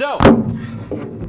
[0.00, 0.16] So,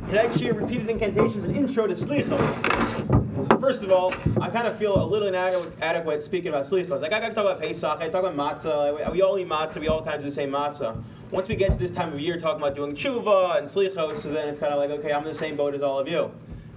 [0.08, 3.60] tonight's year repeated incantations and intro to Slichos.
[3.60, 7.02] First of all, I kind of feel a little inadequate speaking about Slichos.
[7.02, 9.78] Like, I got to talk about Pesach, I talk about matzah, we all eat matzah,
[9.78, 11.04] we all kind of do the same matzah.
[11.34, 14.32] Once we get to this time of year talking about doing tshuva and Slichos, so
[14.32, 16.32] then it's kind of like, okay, I'm in the same boat as all of you.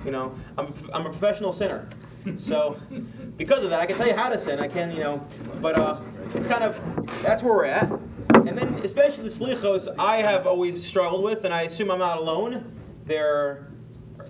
[0.05, 1.89] You know, I'm, I'm a professional sinner.
[2.49, 2.75] So,
[3.39, 4.59] because of that, I can tell you how to sin.
[4.59, 5.23] I can, you know,
[5.63, 6.01] but uh,
[6.35, 6.75] it's kind of
[7.23, 7.89] that's where we're at.
[8.85, 12.79] Especially the slichos, I have always struggled with, and I assume I'm not alone.
[13.09, 13.69] They're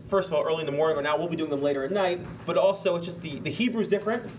[0.09, 1.91] first of all early in the morning, or now we'll be doing them later at
[1.91, 2.21] night.
[2.47, 4.31] But also, it's just the the Hebrew's different.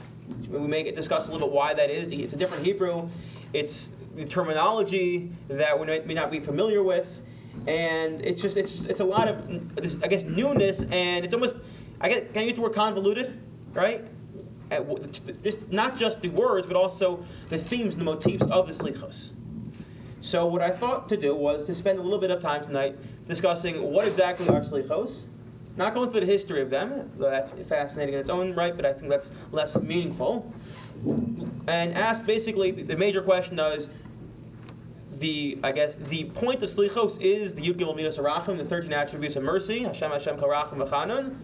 [0.49, 2.07] We may get discuss a little bit why that is.
[2.09, 3.09] It's a different Hebrew.
[3.53, 3.73] It's
[4.15, 7.05] the terminology that we may not be familiar with,
[7.67, 9.35] and it's just it's it's a lot of
[10.01, 11.53] I guess newness, and it's almost
[11.99, 13.39] I guess can I use the word convoluted,
[13.73, 14.05] right?
[14.71, 19.24] It's not just the words, but also the themes, and the motifs of the slichos.
[20.31, 22.95] So what I thought to do was to spend a little bit of time tonight
[23.27, 25.13] discussing what exactly are slichos,
[25.77, 28.85] not going through the history of them, though that's fascinating in its own right, but
[28.85, 30.51] I think that's less meaningful,
[31.67, 33.87] and ask basically the major question is
[35.19, 39.35] the I guess the point of slichos is the Yud Gimel Midas the 13 attributes
[39.35, 41.35] of mercy, Hashem Hashem Karachim V'Chanun,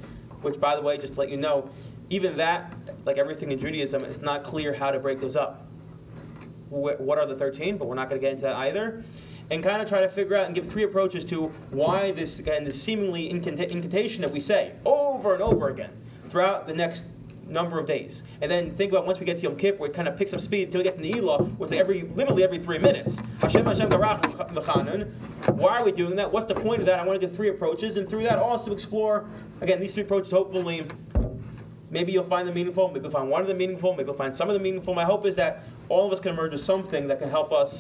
[0.42, 1.70] which by the way, just to let you know,
[2.09, 2.73] even that,
[3.05, 5.67] like everything in Judaism, it's not clear how to break those up.
[6.72, 7.77] What are the 13?
[7.77, 9.03] But we're not going to get into that either.
[9.50, 12.64] And kind of try to figure out and give three approaches to why this, again,
[12.64, 15.92] this seemingly incantation that we say over and over again
[16.31, 17.02] throughout the next
[17.45, 18.11] number of days.
[18.42, 20.39] And then think about once we get to Yom Kippur, it kind of picks up
[20.45, 23.09] speed until we get to Ne'ilah, with every, literally every three minutes.
[23.42, 23.89] Hashem Hashem
[25.58, 26.31] Why are we doing that?
[26.31, 26.99] What's the point of that?
[26.99, 29.30] I want to give three approaches, and through that also explore,
[29.61, 30.81] again, these three approaches hopefully
[31.92, 32.88] Maybe you'll find them meaningful.
[32.88, 33.94] Maybe you'll find one of them meaningful.
[33.94, 34.95] Maybe you'll find some of them meaningful.
[34.95, 37.73] My hope is that all of us can emerge with something that can help us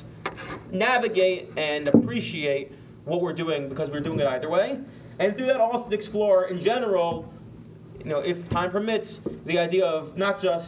[0.71, 2.71] navigate and appreciate
[3.05, 4.77] what we're doing because we're doing it either way.
[5.19, 7.31] And through that, also to explore in general,
[7.99, 9.07] you know, if time permits,
[9.45, 10.67] the idea of not just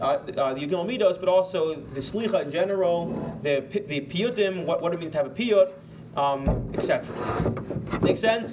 [0.00, 4.82] uh, uh, the Yugil Midos, but also the Slicha in general, the the Piyutim, what,
[4.82, 5.72] what it means to have a Piyut,
[6.16, 8.00] um, etc.
[8.02, 8.50] Make sense?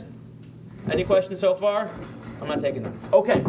[0.92, 1.88] Any questions so far?
[2.42, 3.00] I'm not taking them.
[3.14, 3.42] Okay.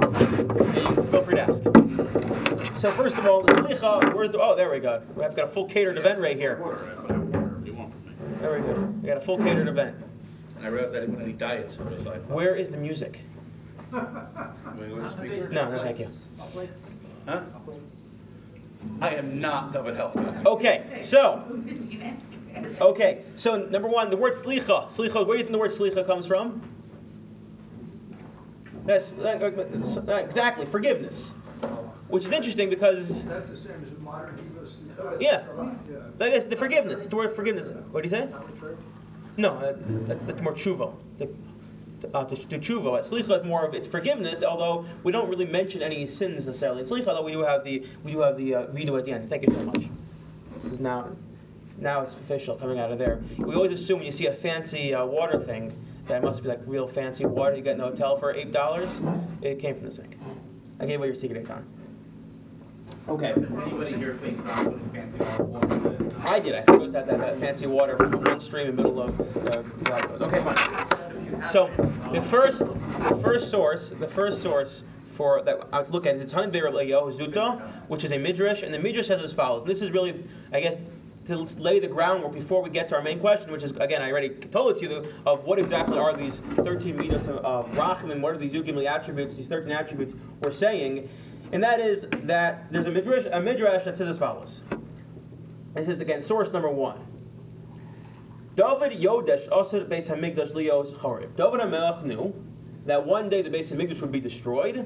[1.10, 2.39] Feel free to desk.
[2.82, 5.02] So first of all, the slicha, where's the, oh, there we go.
[5.08, 6.56] We've got a full catered event right here.
[8.40, 8.68] Very good.
[8.68, 8.94] We go.
[9.02, 9.96] We got a full catered event.
[10.56, 12.22] And I read that when he diets, so it's like.
[12.30, 13.16] Where is the music?
[15.50, 16.08] No, no, thank you.
[17.26, 17.40] Huh?
[19.02, 20.16] I am not David Health.
[20.46, 21.42] Okay, so.
[22.80, 24.96] Okay, so number one, the word slicha.
[24.96, 26.62] Slicha, where do you think the word slicha comes from?
[28.86, 31.14] That's uh, uh, exactly forgiveness,
[32.10, 32.96] which is interesting because
[33.28, 34.60] that's the same as modern Hebrew.
[35.18, 35.46] Yeah,
[36.18, 37.06] that's the forgiveness.
[37.08, 37.66] The word forgiveness.
[37.90, 38.28] What do you say?
[39.36, 39.58] No,
[40.06, 40.92] that's, that's more tshuva.
[41.18, 41.28] The,
[42.14, 43.08] uh, to, to tshuva.
[43.10, 46.84] Slicha is more of it's forgiveness, although we don't really mention any sins necessarily.
[46.84, 49.30] Slicha, although we do have the we do have the uh, redo at the end.
[49.30, 49.80] Thank you so much.
[50.64, 51.08] This is now
[51.78, 53.22] now it's official coming out of there.
[53.38, 55.72] We always assume when you see a fancy uh, water thing
[56.08, 58.88] that must be like real fancy water you get in a hotel for eight dollars.
[59.42, 60.16] It came from the sink.
[60.80, 61.62] I gave away your secret, Akon.
[63.10, 63.32] Okay.
[63.34, 64.38] Anybody here think
[64.94, 65.80] fancy water?
[66.22, 66.54] I did.
[66.54, 69.02] I think it was that, that, that fancy water from one stream in the middle
[69.02, 71.50] of uh, the Okay, fine.
[71.52, 71.66] So
[72.14, 74.70] the first, the first source, the first source
[75.16, 78.78] for that I look at is Tan Be'er Zuta, which is a midrash, and the
[78.78, 79.66] midrash says as follows.
[79.66, 80.14] This is really,
[80.52, 80.78] I guess,
[81.26, 84.10] to lay the groundwork before we get to our main question, which is again I
[84.10, 86.34] already told it to you of what exactly are these
[86.64, 91.08] 13 midas of, and what are these Yugimli attributes, these 13 attributes we're saying,
[91.52, 94.48] and that is that there's a midrash, a midrash that says as follows.
[95.74, 97.06] This is again source number one.
[98.56, 101.36] David Yodesh also Beis Hamikdash Leos Chorib.
[101.36, 102.34] David Hamelech knew
[102.86, 104.76] that one day the Beis Hamikdash would be destroyed.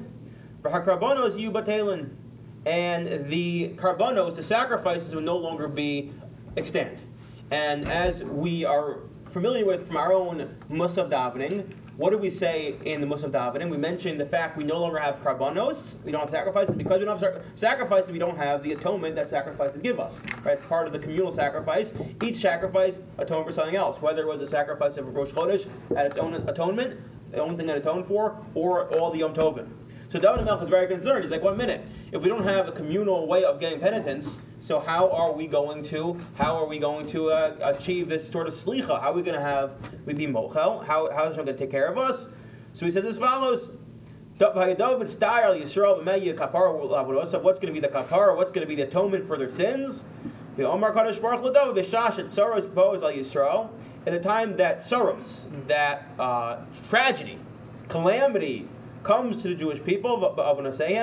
[2.65, 6.11] And the karbanos, the sacrifices, would no longer be
[6.57, 6.97] extent.
[7.51, 9.01] And as we are
[9.33, 13.69] familiar with from our own Musaf davening, what do we say in the Musaf davening?
[13.69, 16.75] We mentioned the fact we no longer have karbanos, we don't have sacrifices.
[16.77, 20.11] Because we don't have sacrifices, we don't have the atonement that sacrifices give us.
[20.43, 20.57] Right?
[20.57, 21.85] It's part of the communal sacrifice.
[22.21, 25.63] Each sacrifice atoned for something else, whether it was a sacrifice of a Rosh Chodesh
[25.97, 26.99] at its own atonement,
[27.31, 29.69] the only thing that atoned for, or all the Yom Tovim.
[30.11, 31.23] So David Melch is very concerned.
[31.23, 31.81] He's like, one minute,
[32.11, 34.25] if we don't have a communal way of getting penitence,
[34.67, 38.47] so how are we going to how are we going to uh, achieve this sort
[38.47, 38.99] of slicha?
[38.99, 39.71] How are we going to have
[40.07, 40.85] we be mochel?
[40.85, 42.19] How how is God going to take care of us?
[42.79, 43.61] So he says as follows.
[44.37, 44.67] What's going
[47.67, 48.35] to be the kapara?
[48.35, 50.01] What's going to be the atonement for their sins?
[50.57, 53.69] The Omar Kadosh Baruch Hu David B'shash Tzoros Boaz Al Yisrael.
[54.05, 55.23] at the time that sorrows,
[55.69, 57.39] that uh, tragedy,
[57.89, 58.67] calamity
[59.05, 60.39] comes to the Jewish people of,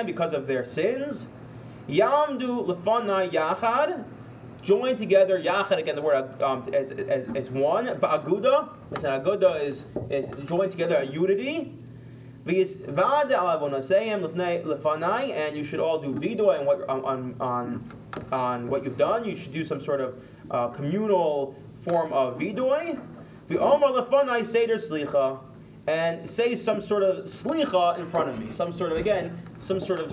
[0.05, 1.19] because of their sins,
[1.89, 4.05] Yamdu Lefanai Yachad,
[4.67, 9.77] join together, Yachad, again, the word um, as, as, as one, Ba'aguda, an Aguda is,
[10.09, 11.73] is joined together, a unity,
[12.45, 12.57] and
[15.57, 17.91] you should all do vidoy on what on on
[18.33, 19.23] on what you've done.
[19.23, 20.15] You should do some sort of
[20.51, 22.99] uh, communal form of vidoy.
[25.85, 28.51] And say some sort of slicha in front of me.
[28.57, 30.11] Some sort of again, some sort of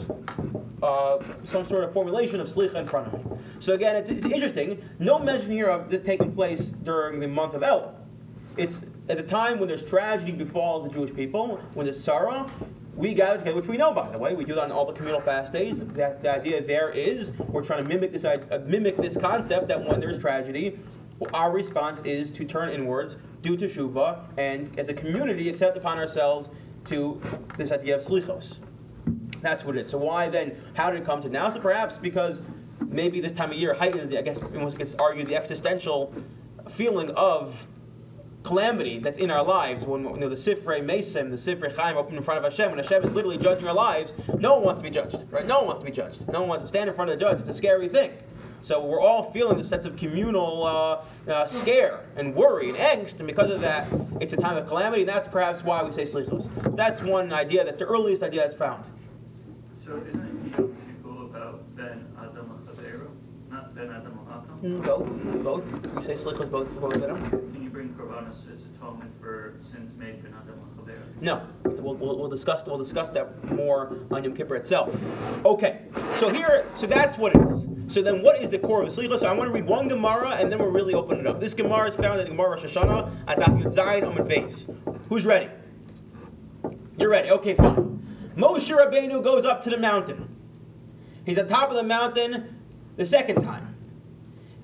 [0.82, 1.18] uh,
[1.52, 3.36] some sort of formulation of slicha in front of me.
[3.66, 4.80] So again, it's, it's interesting.
[4.98, 7.94] No mention here of this taking place during the month of El.
[8.56, 8.72] It's
[9.08, 12.50] at a time when there's tragedy befalls the Jewish people, when there's sorrow,
[12.96, 14.92] we gather together, which we know by the way, we do that on all the
[14.92, 15.74] communal fast days.
[15.96, 19.78] That the idea there is we're trying to mimic this uh, mimic this concept that
[19.78, 20.78] when there's tragedy,
[21.32, 26.48] our response is to turn inwards, do teshuva, and as a community accept upon ourselves
[26.90, 27.20] to
[27.58, 28.42] this idea of slichos.
[29.42, 29.92] That's what it is.
[29.92, 30.52] So why then?
[30.74, 31.54] How did it come to now?
[31.54, 32.36] So perhaps because
[32.88, 36.14] maybe this time of year heightens, I guess, it gets argued the existential
[36.76, 37.52] feeling of
[38.46, 42.16] calamity that's in our lives, when you know, the Sifrei Mesim, the Sifrei Chaim open
[42.16, 44.88] in front of Hashem, when Hashem is literally judging our lives, no one wants to
[44.88, 45.46] be judged, right?
[45.46, 46.16] No one wants to be judged.
[46.32, 47.38] No one wants to stand in front of the judge.
[47.40, 48.12] It's a scary thing.
[48.68, 53.18] So we're all feeling this sense of communal uh, uh, scare and worry and angst,
[53.18, 53.88] and because of that,
[54.20, 56.76] it's a time of calamity, and that's perhaps why we say slichos.
[56.76, 57.64] That's one idea.
[57.64, 58.84] That's the earliest idea that's found.
[59.90, 63.10] So isn't it Yom about Ben Adam Chaveru,
[63.50, 64.62] not Ben Adam Adam?
[64.62, 65.02] Mm, both,
[65.42, 65.64] both.
[65.66, 70.32] We say slichos both both of them bring Korbanos as atonement for sins made ben
[70.32, 70.60] Adam
[71.20, 71.48] No,
[71.82, 74.90] we'll, we'll, we'll, discuss we'll discuss that more on Yom Kippur itself.
[75.44, 75.86] Okay,
[76.20, 77.94] so here, so that's what it is.
[77.96, 79.18] So then, what is the core of the Slicha?
[79.18, 81.40] So I want to read one Gemara, and then we'll really open it up.
[81.40, 85.08] This Gemara is found in the Gemara Rosh Hashanah at Daf Yud Zayin Amud Beis.
[85.08, 85.48] Who's ready?
[86.96, 87.30] You're ready.
[87.30, 87.99] Okay, fine.
[88.36, 90.28] Moshe Rabbeinu goes up to the mountain.
[91.24, 92.56] He's the top of the mountain
[92.96, 93.74] the second time.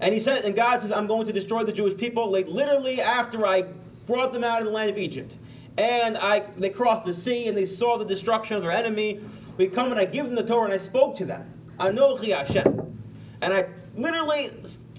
[0.00, 3.00] And he said, and God says, I'm going to destroy the Jewish people, like literally
[3.00, 3.62] after I
[4.06, 5.32] brought them out of the land of Egypt.
[5.78, 9.20] And I, they crossed the sea and they saw the destruction of their enemy.
[9.58, 11.44] We come and I give them the Torah and I spoke to them.
[11.80, 12.98] Anochi Hashem.
[13.42, 13.64] And I
[13.96, 14.50] literally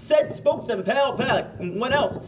[0.07, 2.23] said, spoke to them, Pel, Pel, what else?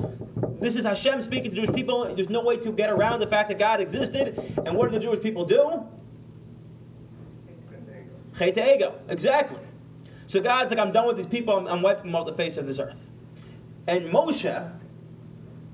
[0.62, 2.12] This is Hashem speaking to Jewish people.
[2.16, 4.38] There's no way to get around the fact that God existed.
[4.66, 5.86] And what did the Jewish people do?
[8.40, 8.96] Chet ego.
[9.10, 9.60] Exactly.
[10.32, 12.58] So God's like, I'm done with these people, I'm, I'm wiping them off the face
[12.58, 12.96] of this earth.
[13.88, 14.72] And Moshe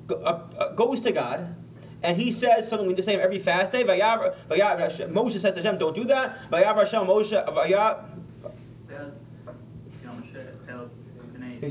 [0.07, 1.55] go, uh, uh, goes to God,
[2.03, 3.83] and he says something we just say every fast day.
[3.83, 6.49] Moshe says to Hashem, don't do that.
[6.51, 8.05] Vayav Hashem Moshe, Vayav.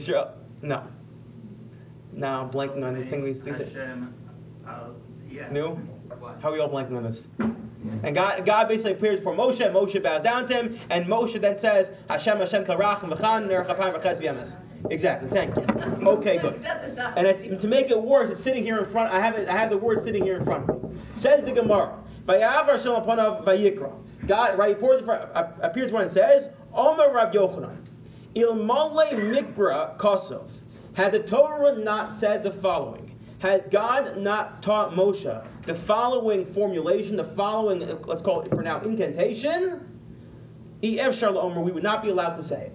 [0.06, 0.30] Sure,
[0.62, 0.82] no.
[2.12, 3.72] Now I'm blanking on this thing we think that.
[5.52, 5.78] New?
[6.40, 7.16] How are we all blanking on this?
[8.02, 11.38] And God, God basically appears for Moshe, and Moshe bows down to him, and Moshe
[11.40, 14.52] then says, Hashem Hashem karach v'chan nerchapayim v'chez v'yemes.
[14.90, 15.62] Exactly, thank you.
[16.08, 16.62] Okay, good.
[16.64, 19.70] And to make it worse, it's sitting here in front, I have, it, I have
[19.70, 21.00] the word sitting here in front of me.
[21.22, 23.92] Says the Gemara, Vayav Hashem upon Vayikra.
[24.26, 27.76] God, right, he uh, appears when it says, Omer Rav Yochanan,
[28.36, 30.48] Ilmale Mikra Kosov.
[30.94, 33.13] Had the Torah not said the following,
[33.44, 38.82] had God not taught Moshe the following formulation, the following, let's call it for now,
[38.82, 39.80] incantation,
[40.82, 42.72] we would not be allowed to say it.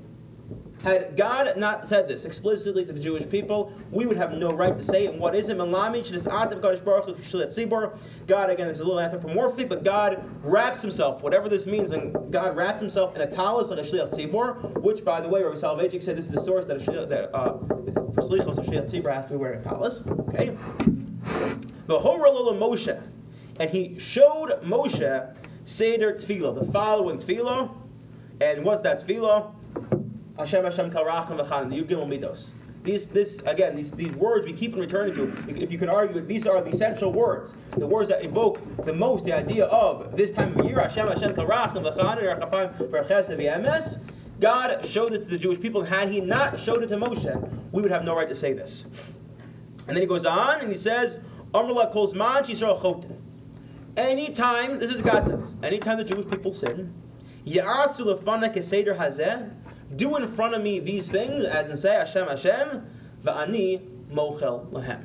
[0.83, 4.77] Had God not said this explicitly to the Jewish people, we would have no right
[4.77, 5.11] to say it.
[5.11, 5.57] And what is it?
[5.57, 7.97] Melamich, this act of Kodesh Baruch Tzibor.
[8.29, 12.55] God, again, is a little anthropomorphic, but God wraps himself, whatever this means, and God
[12.55, 16.17] wraps himself in a talus like a Shliach which, by the way, Rabbi Soloveitchik said
[16.17, 17.57] this is the source that, a shliach, that uh,
[18.15, 19.93] for Shliach Tzibor has to be wearing a talus.
[20.29, 20.55] Okay?
[21.87, 23.01] The Horalala Moshe,
[23.59, 25.35] and he showed Moshe
[25.77, 27.75] Seder Tefillah, the following Tefillah,
[28.39, 29.55] and what's that Tefillah?
[30.39, 32.39] Hashem Hashem Karachim V'chan, the Yugim Midos.
[32.85, 35.61] These, this, again, these, these words we keep returning to.
[35.61, 39.25] If you can argue, these are the essential words, the words that evoke the most
[39.25, 40.79] the idea of this time of year.
[40.79, 42.33] Hashem Hashem Karachim V'chan
[42.89, 43.99] V'chan
[44.39, 45.83] God showed it to the Jewish people.
[45.85, 48.71] Had He not showed it to Moshe, we would have no right to say this.
[49.87, 51.19] And then he goes on and he says,
[51.53, 53.17] Amrullah calls man Yisrael chotin.
[53.97, 56.93] Anytime, this is God says, anytime the Jewish people sin,
[57.45, 59.51] Ya'asu lefana keseder hazeh,
[59.97, 62.83] do in front of me these things, as in say Hashem Hashem,
[63.25, 63.81] va'ani
[64.11, 65.03] mochel lahem.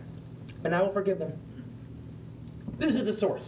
[0.65, 1.33] And I will forgive them.
[2.79, 3.43] This is the source.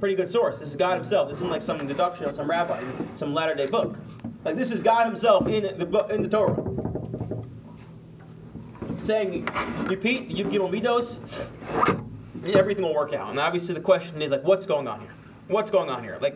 [0.00, 0.56] Pretty good source.
[0.60, 1.28] This is God Himself.
[1.28, 2.82] This isn't like some deduction of some rabbi,
[3.18, 3.96] some latter day book.
[4.44, 6.56] Like this is God Himself in the, in the Torah.
[9.06, 9.46] saying,
[9.88, 11.06] repeat, you give midos,
[12.56, 13.30] everything will work out.
[13.30, 15.14] And obviously the question is like, what's going on here?
[15.48, 16.18] What's going on here?
[16.20, 16.34] Like,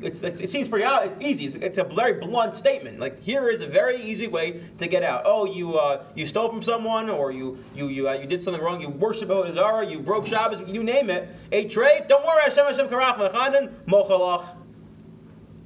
[0.00, 0.84] it's, it seems pretty.
[0.86, 1.58] It's easy.
[1.60, 3.00] It's, a very blunt statement.
[3.00, 5.24] Like, here is a very easy way to get out.
[5.26, 8.62] Oh, you uh, you stole from someone, or you you you uh, you did something
[8.62, 8.80] wrong.
[8.80, 9.88] You worship Zara.
[9.88, 10.68] You broke Shabbos.
[10.68, 11.28] You name it.
[11.52, 12.02] A trade.
[12.08, 12.42] Don't worry.
[12.48, 14.56] Hashem Hashem Karach Mechanan Mochalach.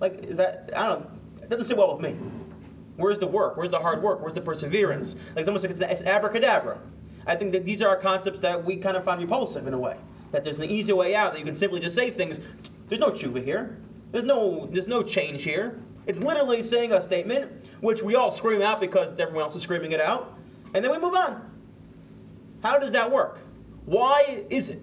[0.00, 1.10] Like that I don't know.
[1.42, 2.16] It doesn't sit well with me.
[2.96, 3.56] Where's the work?
[3.56, 4.22] Where's the hard work?
[4.22, 5.08] Where's the perseverance?
[5.34, 6.78] Like it's almost like it's, it's abracadabra.
[7.26, 9.96] I think that these are concepts that we kind of find repulsive in a way.
[10.32, 11.32] That there's an easy way out.
[11.32, 12.34] That you can simply just say things.
[12.88, 13.78] There's no tshuva here.
[14.12, 15.80] There's no there's no change here.
[16.06, 17.50] It's literally saying a statement
[17.80, 20.38] which we all scream out because everyone else is screaming it out,
[20.74, 21.50] and then we move on.
[22.62, 23.38] How does that work?
[23.86, 24.82] Why is it?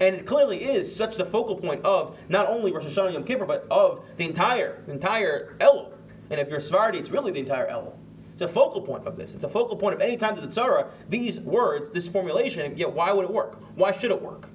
[0.00, 3.46] And it clearly is such the focal point of not only Rosh Hashanah Yom Kippur,
[3.46, 5.92] but of the entire entire Elul.
[6.30, 7.92] And if you're Sephardi, it's really the entire Elul.
[8.32, 9.28] It's a focal point of this.
[9.32, 12.92] It's a focal point of any time to the Tzara, these words, this formulation, yet
[12.92, 13.56] why would it work?
[13.76, 14.46] Why should it work?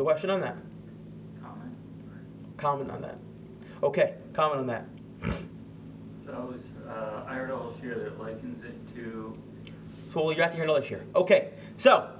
[0.00, 0.56] You question on that?
[1.42, 1.76] Comment.
[2.58, 3.18] Comment on that.
[3.82, 4.86] Okay, comment on that.
[6.24, 9.36] So I was, uh, I heard all here that likens it to,
[10.14, 11.04] So we'll have to hear another share.
[11.14, 11.50] Okay,
[11.84, 12.12] so, uh,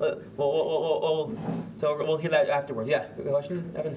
[0.00, 1.38] we'll, we'll, we'll, we'll,
[1.80, 2.90] so we'll hear that afterwards.
[2.90, 3.96] Yeah, you question, Evan?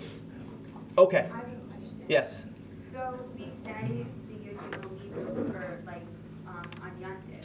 [1.00, 2.06] Okay, I have a question.
[2.08, 2.30] yes.
[2.94, 6.06] So we say the usual meeting for like,
[6.48, 7.42] um, on Yontif,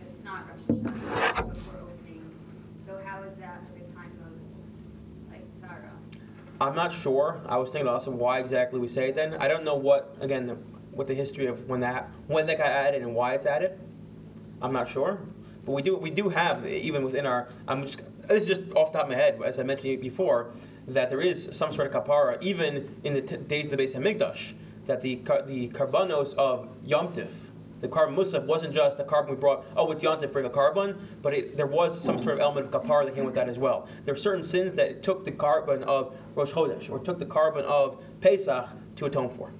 [0.00, 2.24] it's not Rosh Hashanah, before opening.
[2.86, 4.32] So how is that for the time of,
[5.30, 5.92] like, Sarah?
[6.62, 7.40] I'm not sure.
[7.48, 9.34] I was thinking also why exactly we say it then.
[9.34, 10.54] I don't know what, again, the,
[10.92, 13.80] what the history of when that, when that got added and why it's added.
[14.60, 15.18] I'm not sure.
[15.66, 17.96] But we do, we do have, even within our, I'm just,
[18.28, 20.52] this is just off the top of my head, as I mentioned before,
[20.88, 23.96] that there is some sort of kapara, even in the t- days of the Beis
[23.96, 25.16] Hamikdash, that the,
[25.46, 27.28] the karbanos of Yom Tif,
[27.82, 30.50] the carbon musaf wasn't just the carbon we brought, oh, it's Yom Tif, bring a
[30.50, 33.48] carbon, but it, there was some sort of element of kapara that came with that
[33.48, 33.88] as well.
[34.06, 37.64] There are certain sins that took the carbon of Rosh Chodesh, or took the carbon
[37.66, 39.52] of Pesach to atone for.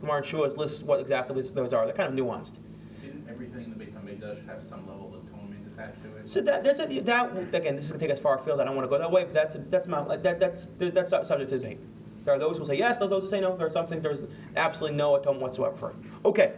[0.00, 1.86] Gemara and Shevuos lists what exactly those are.
[1.86, 2.54] They're kind of nuanced.
[3.02, 6.26] Didn't everything in the Beit HaMikdash have some level of atonement attached to it?
[6.34, 8.60] So that there's a, that again, this is gonna take us far afield.
[8.60, 11.10] I don't want to go that way, but that's that's my like that that's that's
[11.10, 11.80] subject to debate.
[12.24, 13.56] There are those who say yes, there are those who say no.
[13.56, 14.20] There are some things there's
[14.56, 15.90] absolutely no atonement whatsoever for.
[15.90, 15.96] it.
[16.24, 16.54] Okay,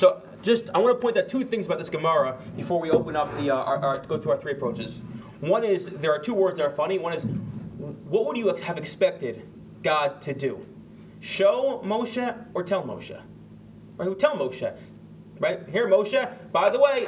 [0.00, 3.16] so just I want to point out two things about this Gemara before we open
[3.16, 4.92] up the uh, our, our, go through our three approaches.
[5.40, 6.98] One is there are two words that are funny.
[6.98, 7.24] One is
[8.08, 9.42] what would you have expected
[9.82, 10.58] God to do?
[11.38, 13.20] Show Moshe or tell Moshe?
[13.96, 14.08] Right?
[14.20, 14.76] Tell Moshe?
[15.40, 15.58] Right?
[15.70, 17.04] Here, Moshe, by the way,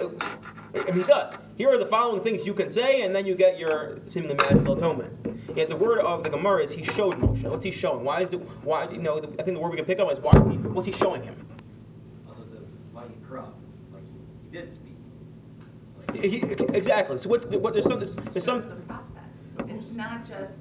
[0.93, 1.35] he does.
[1.57, 4.77] Here are the following things you can say, and then you get your seemingly magical
[4.77, 5.13] atonement.
[5.57, 7.49] Yet the word of the Gemara is he showed Moshe.
[7.49, 8.05] What's he showing?
[8.05, 8.41] Why is it?
[8.65, 9.19] Why you know?
[9.19, 10.33] I think the word we can pick up is why.
[10.37, 11.49] What's he showing him?
[12.31, 13.55] other than mighty crop,
[13.93, 14.97] like he did speak.
[16.21, 16.43] He,
[16.75, 17.19] exactly.
[17.23, 17.75] So what, what?
[17.75, 18.01] There's some.
[18.33, 18.83] There's some.
[19.61, 20.53] It's not just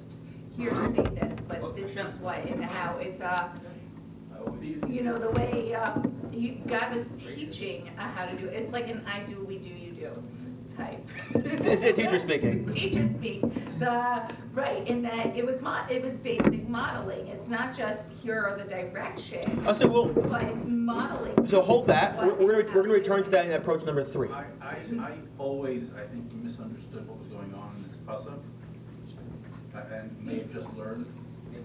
[0.56, 3.48] here to say this, but this is what and how it's uh
[4.88, 5.96] you know, the way uh
[6.32, 8.54] you God was teaching uh, how to do it.
[8.54, 10.10] It's like an I do, we do, you do
[10.78, 11.02] type.
[11.34, 12.70] Teacher speaking.
[12.72, 13.42] Teacher speak.
[13.78, 17.28] The right, in that it was mo- it was basic modeling.
[17.28, 20.14] It's not just here are the directions, Oh, so we'll.
[20.30, 21.34] but it's modeling.
[21.50, 22.16] So hold that.
[22.18, 24.30] We're, we're gonna we're gonna return to that in approach number three.
[24.30, 28.38] I, I, I always, I think, misunderstood what was going on in this pasuk,
[29.92, 31.06] and may have just learned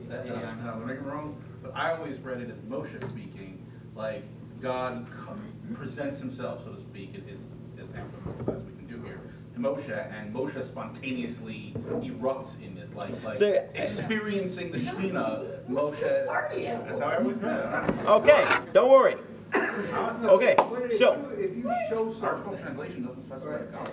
[0.09, 3.57] that, that I'm not learning wrong, but I always read it as Moshe speaking,
[3.95, 4.23] like
[4.61, 5.35] God co-
[5.75, 7.39] presents himself, so to speak, it is,
[7.81, 8.05] is as
[8.45, 9.19] we can do here,
[9.55, 16.27] to Moshe, and Moshe spontaneously erupts in it, like, like So- experiencing the Shekhinah, Moshe,
[16.29, 16.65] Are you?
[16.65, 18.07] that's how I always read it.
[18.07, 18.43] Okay.
[18.73, 19.15] Don't worry.
[19.53, 20.55] Okay.
[20.57, 21.13] If So.
[21.15, 23.89] you- If you show Our something, translation doesn't specify God.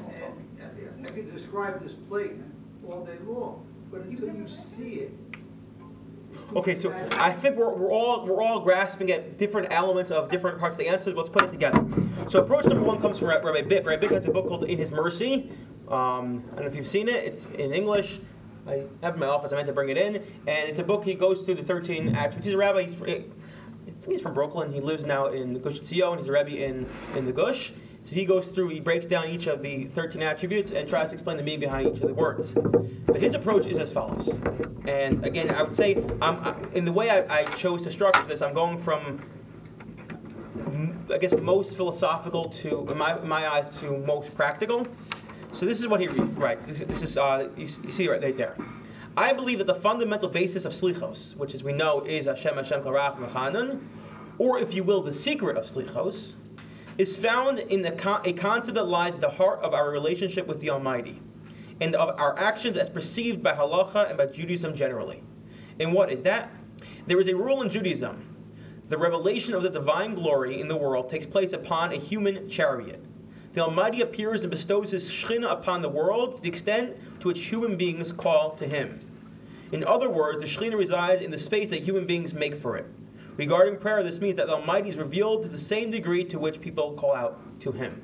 [1.02, 2.32] I can describe this plate
[2.88, 4.46] all day long, but until you
[4.78, 5.12] see it.
[6.56, 10.58] Okay, so I think we're, we're all we're all grasping at different elements of different
[10.58, 11.12] parts of the answer.
[11.14, 11.78] Let's put it together.
[12.32, 13.84] So approach number one comes from Rabbi Bick.
[13.84, 15.50] Rabbi Bick has a book called In His Mercy.
[15.90, 17.34] Um, I don't know if you've seen it.
[17.34, 18.06] It's in English.
[18.68, 19.50] I have it in my office.
[19.52, 21.02] I meant to bring it in, and it's a book.
[21.02, 22.44] He goes through the 13 attributes.
[22.44, 22.84] He's a rabbi.
[22.86, 23.04] He's, I
[24.06, 24.72] think he's from Brooklyn.
[24.72, 26.20] He lives now in the Gush Etzion.
[26.20, 27.58] He's a rabbi in in the Gush.
[28.04, 31.14] So he goes through, he breaks down each of the 13 attributes and tries to
[31.14, 32.48] explain the meaning behind each of the words.
[33.06, 34.28] But his approach is as follows.
[34.86, 38.26] And again, I would say, um, I- in the way I, I chose to structure
[38.28, 39.22] this, I'm going from,
[41.12, 44.86] I guess, most philosophical to, in my, in my eyes, to most practical.
[45.58, 46.58] So this is what he reads, right?
[46.66, 46.76] This,
[47.10, 48.56] is- uh, you, you see right, there.
[49.16, 52.80] I believe that the fundamental basis of slichos, which as we know is Hashem Hashem
[52.82, 53.80] Karach Mechanan,
[54.38, 56.16] or if you will, the secret of slichos,
[56.98, 60.46] is found in the con- a concept that lies at the heart of our relationship
[60.46, 61.20] with the Almighty,
[61.80, 65.22] and of our actions as perceived by halacha and by Judaism generally.
[65.80, 66.52] And what is that?
[67.08, 68.29] There is a rule in Judaism.
[68.90, 73.00] The revelation of the divine glory in the world takes place upon a human chariot.
[73.54, 77.38] The Almighty appears and bestows His Shekhinah upon the world to the extent to which
[77.50, 79.00] human beings call to Him.
[79.72, 82.86] In other words, the Shekhinah resides in the space that human beings make for it.
[83.36, 86.60] Regarding prayer, this means that the Almighty is revealed to the same degree to which
[86.60, 88.02] people call out to Him.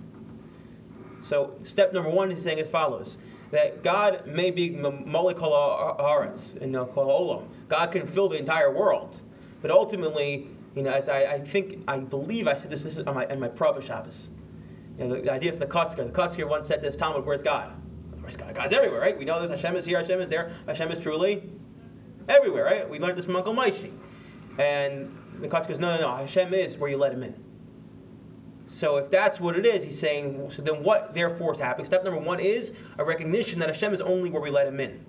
[1.30, 3.08] So, step number one is saying as follows:
[3.50, 7.48] that God may be Molekol Haaretz Kol Olam.
[7.68, 9.16] God can fill the entire world,
[9.62, 13.06] but ultimately, you know, as I, I think, I believe I said this, this is
[13.06, 14.12] on my in my Prava Shabbos.
[14.99, 16.06] You know, the, the idea of the Kotzker.
[16.06, 17.73] The Kotzker once said this, his Talmud, "Where's God?
[18.21, 18.54] Where's God?
[18.54, 19.18] God's everywhere, right?
[19.18, 21.45] We know that Hashem is here, Hashem is there, Hashem is truly
[22.28, 22.88] everywhere, right?
[22.88, 23.90] We learned this from Uncle Maishi.
[24.59, 27.35] And the Kotzker says, no, no, no, Hashem is where you let him in.
[28.80, 31.87] So if that's what it is, he's saying, so then what therefore is happening?
[31.88, 32.68] Step number one is
[32.99, 35.00] a recognition that Hashem is only where we let him in.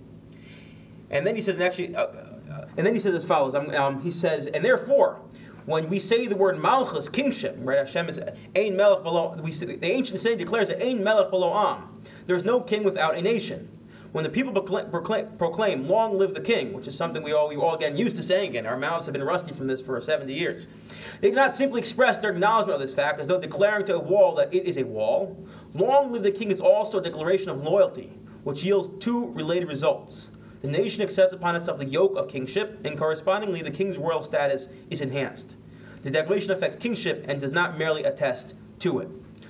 [1.12, 3.56] And then he says, and actually, uh, uh, and then he says as follows.
[3.56, 5.20] Um, um, he says, and therefore,
[5.68, 7.86] when we say the word malchus, kingship, right?
[7.86, 8.18] Hashem is
[8.56, 9.36] ein melech below.
[9.44, 12.02] We the ancient saying declares that ein melech below am.
[12.26, 13.68] There is no king without a nation.
[14.14, 17.50] When the people proclaim, proclaim, proclaim, "Long live the king," which is something we all
[17.50, 18.66] we all get used to saying again.
[18.66, 20.66] Our mouths have been rusty from this for 70 years.
[21.22, 24.00] They do not simply express their acknowledgement of this fact as though declaring to a
[24.00, 25.36] wall that it is a wall.
[25.74, 28.14] Long live the king is also a declaration of loyalty,
[28.46, 30.14] which yields two related results.
[30.62, 34.62] The nation accepts upon itself the yoke of kingship, and correspondingly, the king's royal status
[34.90, 35.44] is enhanced.
[36.08, 38.46] The declaration affects kingship and does not merely attest
[38.84, 39.10] to it.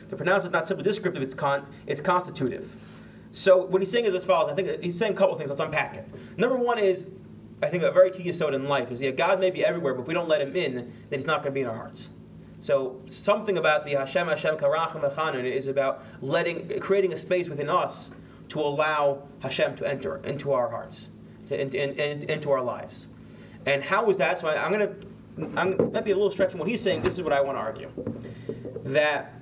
[0.09, 2.67] The pronouncement is not simply descriptive, it's, con- it's constitutive.
[3.45, 4.49] So what he's saying is as follows.
[4.51, 5.51] I think he's saying a couple of things.
[5.51, 6.07] Let's unpack it.
[6.35, 6.97] Number one is,
[7.61, 10.01] I think a very key yisod in life is, yeah, God may be everywhere, but
[10.01, 11.99] if we don't let Him in, then He's not going to be in our hearts.
[12.65, 17.69] So something about the Hashem Hashem Karachim Echanun is about letting, creating a space within
[17.69, 17.93] us
[18.53, 20.95] to allow Hashem to enter into our hearts,
[21.49, 22.95] to, in, in, in, into our lives.
[23.67, 24.39] And how is that?
[24.41, 25.06] So I, I'm going to,
[25.57, 27.03] I'm, that be a little stretch from what he's saying.
[27.03, 27.89] This is what I want to argue:
[28.93, 29.33] that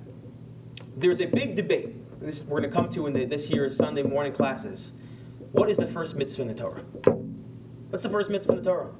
[0.96, 4.02] there's a big debate this, we're going to come to in the, this year's Sunday
[4.02, 4.78] morning classes.
[5.52, 6.82] What is the first mitzvah in the Torah?
[7.90, 8.90] What's the first mitzvah in the Torah?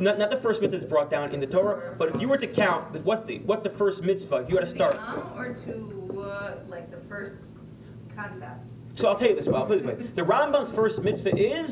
[0.00, 2.38] Not, not the first mitzvah that's brought down in the Torah, but if you were
[2.38, 4.44] to count, what's the what's the first mitzvah?
[4.44, 4.96] If you had to start.
[5.36, 7.36] Or to, uh, like, the first
[8.14, 8.60] concept.
[9.00, 9.68] So I'll tell you this, Bob.
[9.68, 11.70] Put it this way: the Rambam's first mitzvah is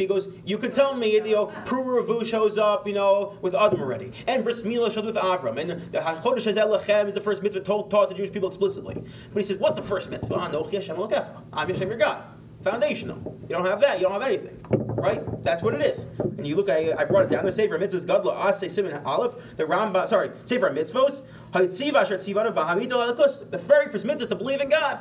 [0.00, 3.80] he goes, you could tell me, you know, Puru shows up, you know, with Adam
[3.80, 7.60] already, and Bris Milah shows with Avram, and the Chodesh Lechem is the first mitzvah
[7.64, 8.96] told, taught the Jewish people explicitly.
[9.32, 10.34] But he says, what's the first mitzvah?
[10.34, 11.42] Ah, Anochi Hashem Elokecha.
[11.52, 12.24] I'm Hashem your God.
[12.64, 13.18] Foundational.
[13.42, 14.62] You don't have that, you don't have anything.
[14.70, 15.20] Right?
[15.44, 16.00] That's what it is.
[16.36, 17.46] And you look, I, I brought it down.
[17.46, 21.66] The Sefer Mitzvahs, Gadla, Asay, Simon, Aleph, the Rambam, sorry, Sefer Mitzvos, the
[23.66, 25.00] very first mitzvah is to believe in God.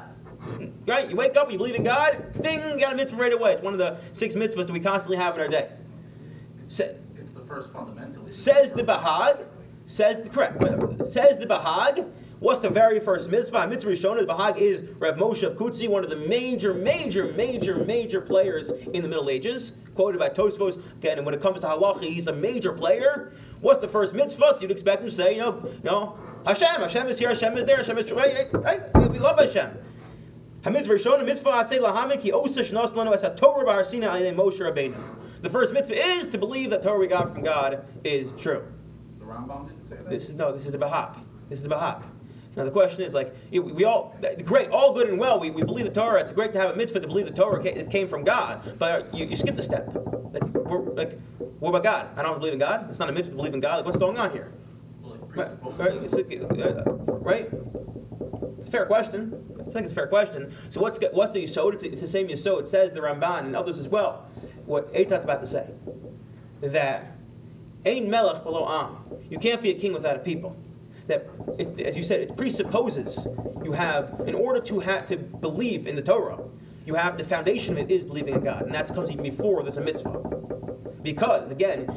[0.87, 1.09] Right?
[1.09, 3.53] You wake up, you believe in God, ding, you got a mitzvah right away.
[3.53, 5.69] It's one of the six mitzvahs that we constantly have in our day.
[6.77, 8.25] It's the first fundamental.
[8.45, 9.43] Says the Bahag,
[9.97, 10.61] says the correct,
[11.13, 12.09] says the Bahag,
[12.39, 13.67] what's the very first mitzvah?
[13.67, 18.21] Mitzvah Rishonah, the Bahag is Rav Moshe Kutzi, one of the major, major, major, major
[18.21, 20.81] players in the Middle Ages, quoted by Tosfos.
[20.97, 23.33] Again, and when it comes to halacha, he's a major player.
[23.61, 24.59] What's the first mitzvah?
[24.61, 27.65] You'd expect him to say, you know, you know, Hashem, Hashem is here, Hashem is
[27.65, 29.11] there, Hashem is right, right?
[29.11, 29.77] We love Hashem.
[35.41, 38.63] The first mitzvah is to believe that Torah we got from God is true.
[39.19, 40.09] The Rambam didn't say that?
[40.09, 41.15] This is, no, this is the Bahag.
[41.49, 42.03] This is the Bahag.
[42.57, 45.63] Now the question is, like, we, we all, great, all good and well, we, we
[45.63, 47.89] believe the Torah, it's great to have a mitzvah to believe the Torah came, it
[47.89, 49.87] came from God, but you, you skip the step.
[50.33, 51.17] Like, we're, like,
[51.59, 52.09] what about God?
[52.17, 52.89] I don't believe in God?
[52.89, 53.77] It's not a mitzvah to believe in God.
[53.77, 54.51] Like, what's going on here?
[55.35, 55.51] Right?
[55.77, 56.03] Right?
[56.03, 57.47] It's a- right?
[58.59, 59.33] It's a fair question.
[59.69, 60.55] I think it's a fair question.
[60.73, 61.75] So what's what's the yisod?
[61.75, 62.65] It's, it's the same yisod.
[62.65, 64.27] It says the Ramban and others as well.
[64.65, 67.15] What Eitat's about to say that
[67.85, 68.97] ein melech below am.
[69.29, 70.55] You can't be a king without a people.
[71.07, 71.27] That,
[71.57, 73.07] it, as you said, it presupposes
[73.63, 76.37] you have, in order to have to believe in the Torah,
[76.85, 79.63] you have the foundation of it is believing in God, and that comes even before
[79.63, 80.21] there's a mitzvah.
[81.01, 81.87] Because again,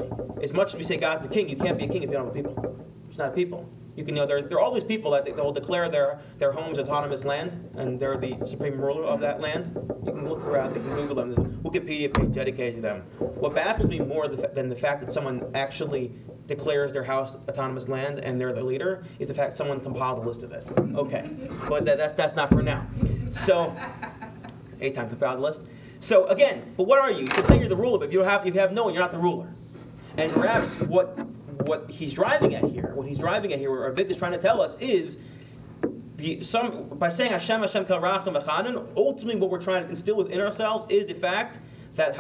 [0.43, 2.15] as much as we say God's the king, you can't be a king if you
[2.15, 2.79] don't have a people.
[3.09, 3.69] It's not a people.
[3.96, 6.20] You can you know there, there are all these people that they will declare their
[6.38, 9.76] their homes autonomous land, and they're the supreme ruler of that land.
[10.07, 11.35] You can look around, you can Google them.
[11.35, 13.02] There's a Wikipedia page dedicated to them.
[13.18, 16.12] What baffles me more than the fact that someone actually
[16.48, 20.28] declares their house autonomous land and they're the leader is the fact someone compiled a
[20.28, 20.66] list of it.
[20.96, 21.24] Okay,
[21.68, 22.88] but that, that's that's not for now.
[23.46, 23.76] So
[24.81, 25.59] eight times compiled the list.
[26.09, 27.24] So again, but what are you?
[27.24, 29.02] You say you're the ruler, but if you have if you have no one, you're
[29.02, 29.52] not the ruler.
[30.16, 31.16] And perhaps what
[31.64, 34.42] what he's driving at here, what he's driving at here, what Ravid is trying to
[34.42, 35.14] tell us is
[36.16, 40.16] the, some by saying Hashem Hashem Kel Racham Echanan, ultimately what we're trying to instill
[40.16, 41.59] within ourselves is the fact
[41.96, 42.12] that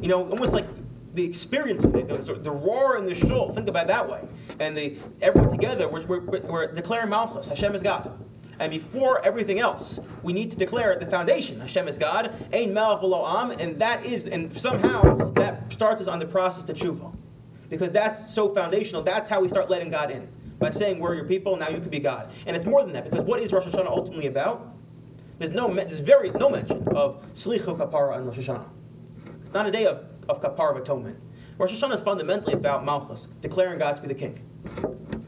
[0.00, 0.66] you know almost like
[1.14, 3.52] the experience of it, the, the roar and the shul.
[3.54, 4.20] Think about it that way,
[4.60, 7.46] and the everyone together we're, we're, we're declaring Malchus.
[7.48, 8.18] Hashem is God.
[8.60, 9.82] And before everything else,
[10.22, 11.58] we need to declare the foundation.
[11.58, 16.20] Hashem is God, Ein Melech Am, and that is, and somehow that starts us on
[16.20, 17.12] the process to tshuva,
[17.72, 19.02] because that's so foundational.
[19.02, 20.28] That's how we start letting God in
[20.60, 21.56] by saying we're your people.
[21.56, 23.88] Now you can be God, and it's more than that because what is Rosh Hashanah
[23.88, 24.68] ultimately about?
[25.38, 28.68] There's no, there's very no mention of Slichu Kapara on Rosh Hashanah.
[29.44, 31.16] It's not a day of, of Kapara of atonement.
[31.58, 34.38] Rosh Hashanah is fundamentally about Malchus, declaring God to be the king.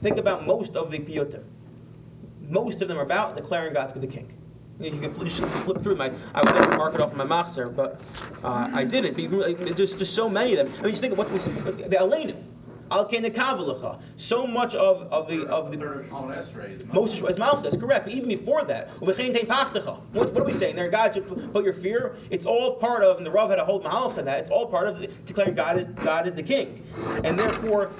[0.02, 1.42] Think about most of the piyutim
[2.48, 4.32] most of them are about declaring God to be the king.
[4.80, 5.28] You can flip,
[5.64, 6.06] flip through my.
[6.34, 8.00] I would never mark it off my master, but
[8.42, 9.14] uh, I did it.
[9.16, 10.74] There's just so many of them.
[10.80, 11.38] I mean, just think of what we
[11.88, 12.42] the Elena,
[12.90, 13.08] Al.
[14.28, 15.76] So much of of the of the
[16.92, 17.74] most is Malchus.
[17.80, 18.06] Correct.
[18.06, 20.90] But even before that, what, what are we saying there?
[20.90, 22.16] God should put your fear.
[22.30, 24.38] It's all part of, and the Rav had a whole mahal for that.
[24.40, 26.82] It's all part of declaring God is God is the king,
[27.24, 27.92] and therefore,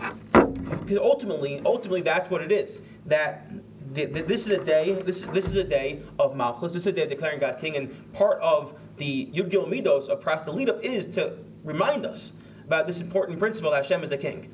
[1.01, 2.69] ultimately, ultimately, that's what it is.
[3.07, 3.51] That
[3.95, 4.97] this is a day.
[5.07, 6.73] This this is a day of Malchus.
[6.73, 10.21] This is a day declaring God king, and part of the Yud Gil Midos of
[10.21, 12.19] Prastalita is to remind us
[12.67, 14.53] about this important principle that Hashem is the king.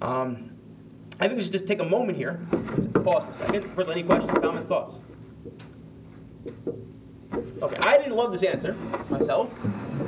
[0.00, 0.50] Um,
[1.20, 2.40] I think we should just take a moment here,
[3.04, 3.72] pause a second.
[3.76, 4.96] First, any questions, comments, thoughts?
[7.62, 8.74] Okay, I didn't love this answer
[9.08, 9.48] myself.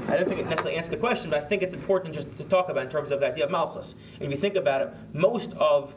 [0.08, 2.44] I don't think it necessarily answers the question, but I think it's important just to
[2.48, 3.87] talk about in terms of the idea of Malchus.
[4.14, 5.92] And if you think about it, most of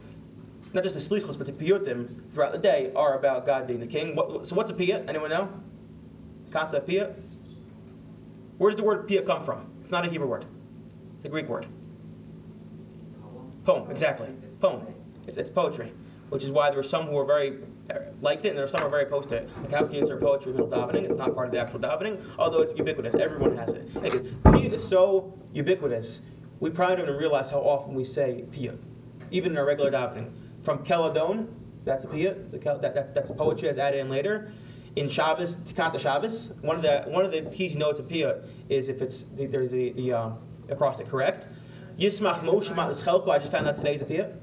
[0.74, 3.88] not just the slichos, but the piyutim throughout the day are about God being the
[3.88, 4.16] king.
[4.16, 5.08] What, so what's a piyut?
[5.08, 5.50] Anyone know?
[6.52, 7.14] Concept piyut?
[8.58, 9.68] Where does the word piyut come from?
[9.82, 10.46] It's not a Hebrew word.
[11.18, 11.68] It's a Greek word.
[13.66, 14.30] Poem, exactly.
[14.62, 14.88] Poem.
[15.28, 15.94] It's, it's poetry,
[16.30, 18.72] which is why there were some who were very uh, liked it, and there are
[18.72, 19.50] some who are very opposed to it.
[19.62, 21.10] Like how can you insert poetry in davening?
[21.10, 23.16] It's not part of the actual davening, although it's ubiquitous.
[23.22, 23.96] Everyone has it.
[23.96, 24.14] Like,
[24.54, 26.06] piyut is so ubiquitous,
[26.60, 28.78] we probably don't even realize how often we say piyut,
[29.32, 30.32] even in our regular davening
[30.68, 31.48] from Keladon,
[31.86, 34.52] that's a piyut, that, that, that's poetry that's added in later.
[34.98, 38.04] In Shabbos, Tikkat Shabbos, one of the one of the keys you know it's a
[38.04, 41.46] piyut is if it's the, there's the, the um, acrostic correct.
[41.98, 42.68] Yismach Moshe
[43.06, 44.36] Chelko, I just found out today's a piyut.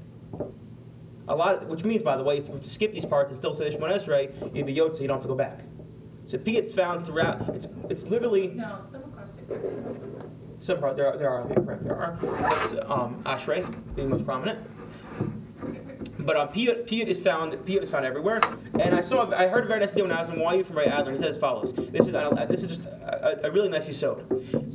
[1.27, 3.55] A lot, of, which means, by the way, if you skip these parts and still
[3.59, 5.59] say Shemon Esrei, you'd be Yotze, you don't have to go back.
[6.31, 7.41] So piyut's found throughout.
[7.53, 8.47] It's, it's literally.
[8.55, 9.45] No, some acrostic.
[10.65, 11.47] Some part there are there are
[11.83, 12.91] there are.
[12.91, 14.67] Um, Ashrei being most prominent.
[16.25, 18.41] But um, piyut, piyut is found piyut is found everywhere.
[18.41, 20.85] And I saw I heard very nice video when I was in YU from Ray
[20.87, 21.13] Adler.
[21.13, 21.75] He said as follows.
[21.75, 24.25] This is this is just a, a really nice episode.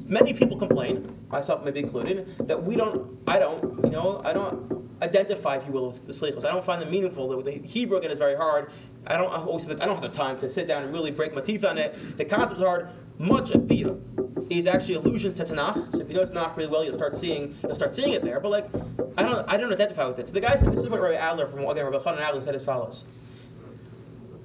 [0.07, 4.81] Many people complain, myself maybe included, that we don't I don't you know I don't
[5.03, 6.45] identify, if you will, with the slichos.
[6.45, 7.43] I don't find them meaningful.
[7.43, 8.71] The, Hebrew again is very hard.
[9.07, 11.65] I don't I don't have the time to sit down and really break my teeth
[11.65, 12.19] on it.
[12.19, 12.91] The concept is hard.
[13.19, 13.99] Much of piyut
[14.51, 15.93] is actually allusions to Tanakh.
[15.93, 18.41] So if you know Tanakh really well, you'll start seeing you'll start seeing it there.
[18.41, 18.67] But like
[19.17, 20.27] I don't I don't identify with it.
[20.27, 22.65] So the guy this is what Rabbi Adler from again Rabbi Chanan Adler said as
[22.67, 22.97] follows.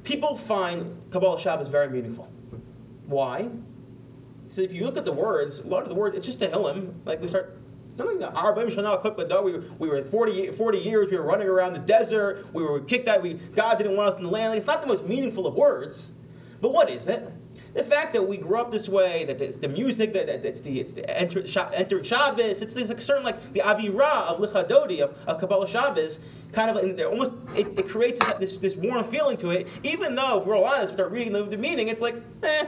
[0.04, 2.28] People find Kabbalah Shabbos very meaningful.
[3.08, 3.50] Why?
[4.56, 6.48] So if you look at the words, a lot of the words, it's just a
[6.48, 6.94] Hillim.
[7.06, 7.58] Like we start
[7.98, 12.82] that we we were 40, 40 years, we were running around the desert, we were
[12.82, 14.52] kicked out, we, God didn't want us in the land.
[14.52, 15.98] Like, it's not the most meaningful of words.
[16.62, 17.32] But what is it?
[17.76, 20.80] The fact that we grew up this way, that the, music, that, that it's the,
[20.80, 21.44] it's the enter,
[21.76, 25.68] entering Shabbos, it's, it's like certain like the Avira of Lecha Dodi, of, of Kabbalah
[25.74, 26.16] Shabbos,
[26.56, 29.68] kind of almost it, it creates this this warm feeling to it.
[29.84, 32.64] Even though if we're honest, start reading the, the meaning, it's like eh,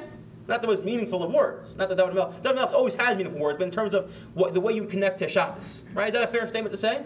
[0.48, 1.70] not the most meaningful of words.
[1.78, 4.54] Not that David Melch, David Melch always has meaningful words, but in terms of what,
[4.54, 5.64] the way you connect to Shabbos,
[5.96, 6.10] right?
[6.10, 7.00] Is that a fair statement to say?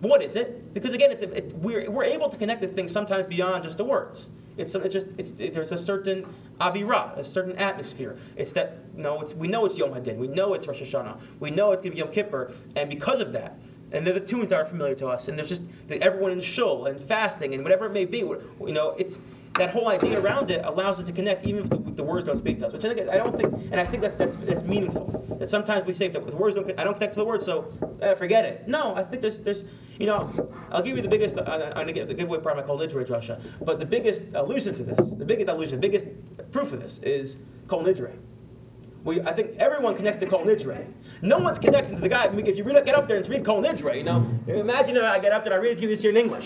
[0.00, 0.74] What is it?
[0.74, 3.84] Because again, it's, it, we're, we're able to connect this thing sometimes beyond just the
[3.84, 4.18] words.
[4.56, 6.24] It's, it's just it's, it, there's a certain
[6.60, 8.18] avira, a certain atmosphere.
[8.36, 11.50] It's that know it's, we know it's Yom Hadin, we know it's Rosh Hashanah, we
[11.50, 13.58] know it's going to be Yom Kippur, and because of that,
[13.92, 15.60] and the tunes are familiar to us, and there's just
[16.02, 18.18] everyone in shul and fasting and whatever it may be.
[18.18, 19.14] You know, it's
[19.58, 22.40] that whole idea around it allows us to connect even if the, the, words don't
[22.40, 22.72] speak to us.
[22.72, 25.10] Which I think I don't think, and I think that's that's, that's meaningful.
[25.38, 27.72] That sometimes we say that the words don't, I don't connect to the words, so
[28.02, 28.66] uh, forget it.
[28.68, 29.64] No, I think there's there's
[29.98, 31.38] you know, I'll give you the biggest.
[31.38, 34.76] Uh, I'm going to give away part of my Kol Russia, but the biggest allusion
[34.78, 36.06] to this, the biggest allusion, the biggest
[36.52, 37.30] proof of this is
[37.68, 38.16] Kol Nidre.
[39.04, 40.84] We, I think everyone connects to Kol Nidre.
[41.24, 42.26] No one's connected to the guy.
[42.30, 45.18] If you really get up there and read Kol Nidre, you know, imagine if I
[45.20, 46.44] get up there and I read it to you this year in English.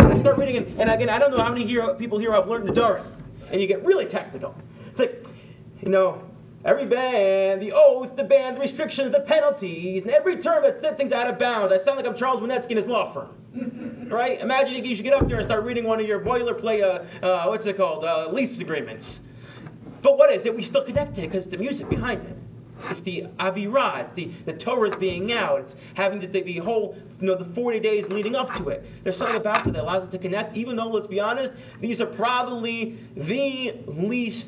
[0.00, 2.48] I start reading it, and again, I don't know how many here, people here have
[2.48, 3.06] learned the Durham,
[3.52, 4.54] and you get really technical.
[4.90, 5.22] It's like,
[5.82, 6.22] you know,
[6.64, 10.96] Every ban, the oath, the ban, the restrictions, the penalties, and every term that says
[10.96, 11.74] things out of bounds.
[11.76, 14.08] I sound like I'm Charles Winetsky and his law firm.
[14.10, 14.40] right?
[14.40, 17.26] Imagine if you should get up there and start reading one of your boilerplate, uh,
[17.26, 19.04] uh, what's it called, uh, lease agreements.
[20.02, 20.56] But what is it?
[20.56, 22.36] We still connect to it because the music behind it.
[22.90, 26.96] It's the Avirah, it's the, the Torah is being out, it's having the, the whole,
[27.20, 28.84] you know, the 40 days leading up to it.
[29.04, 32.00] There's something about it that allows us to connect, even though, let's be honest, these
[32.00, 34.46] are probably the least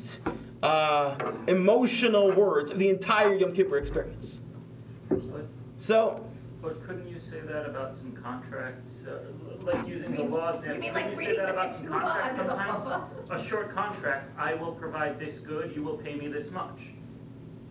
[0.63, 4.25] uh, emotional words of the entire Yom Kippur experience.
[5.09, 5.45] But,
[5.87, 6.25] So,
[6.61, 10.81] but couldn't you say that about some contracts, uh, like using the law You example?
[10.81, 13.45] mean like Couldn't you say reading that the about some contracts sometimes?
[13.45, 16.77] A short contract, I will provide this good, you will pay me this much.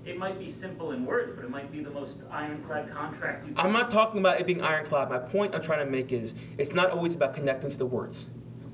[0.07, 3.55] It might be simple in words, but it might be the most ironclad contract you.
[3.57, 5.11] I'm not talking about it being ironclad.
[5.11, 8.15] My point I'm trying to make is it's not always about connecting to the words.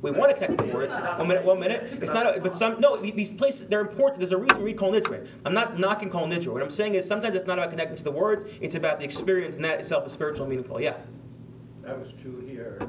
[0.02, 0.92] We want to connect the words.
[0.92, 1.80] One minute, one minute.
[2.02, 4.18] It's not, a, but some, no, these places, they're important.
[4.18, 5.26] There's a reason we read Kol Nidre.
[5.46, 6.52] I'm not knocking Kol Nidre.
[6.52, 9.04] What I'm saying is sometimes it's not about connecting to the words, it's about the
[9.04, 10.80] experience, and that itself is spiritual and meaningful.
[10.80, 10.98] Yeah.
[11.86, 12.78] That was true here.
[12.82, 12.86] I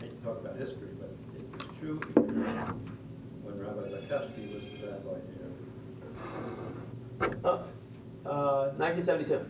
[0.00, 2.72] hate to talk about history, but it was true here
[3.42, 6.83] when Rabbi Zakowski was the rabbi here.
[7.20, 7.62] Uh,
[8.26, 9.46] uh, 1972.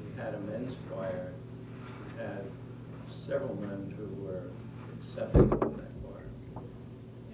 [0.00, 1.32] We had a men's choir,
[2.06, 2.44] we had
[3.28, 4.44] several men who were
[4.94, 6.28] accepted in that choir.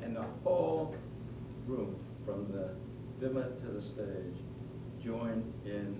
[0.02, 0.96] And the whole
[1.68, 1.94] room,
[2.26, 2.74] from the
[3.24, 4.36] bima to the stage,
[5.04, 5.96] joined in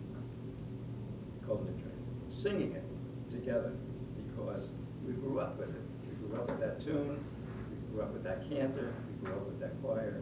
[1.47, 2.85] Kol Nidre, singing it
[3.33, 3.73] together,
[4.17, 4.67] because
[5.07, 5.83] we grew up with it.
[6.09, 7.25] We grew up with that tune,
[7.71, 10.21] we grew up with that cantor, we grew up with that choir.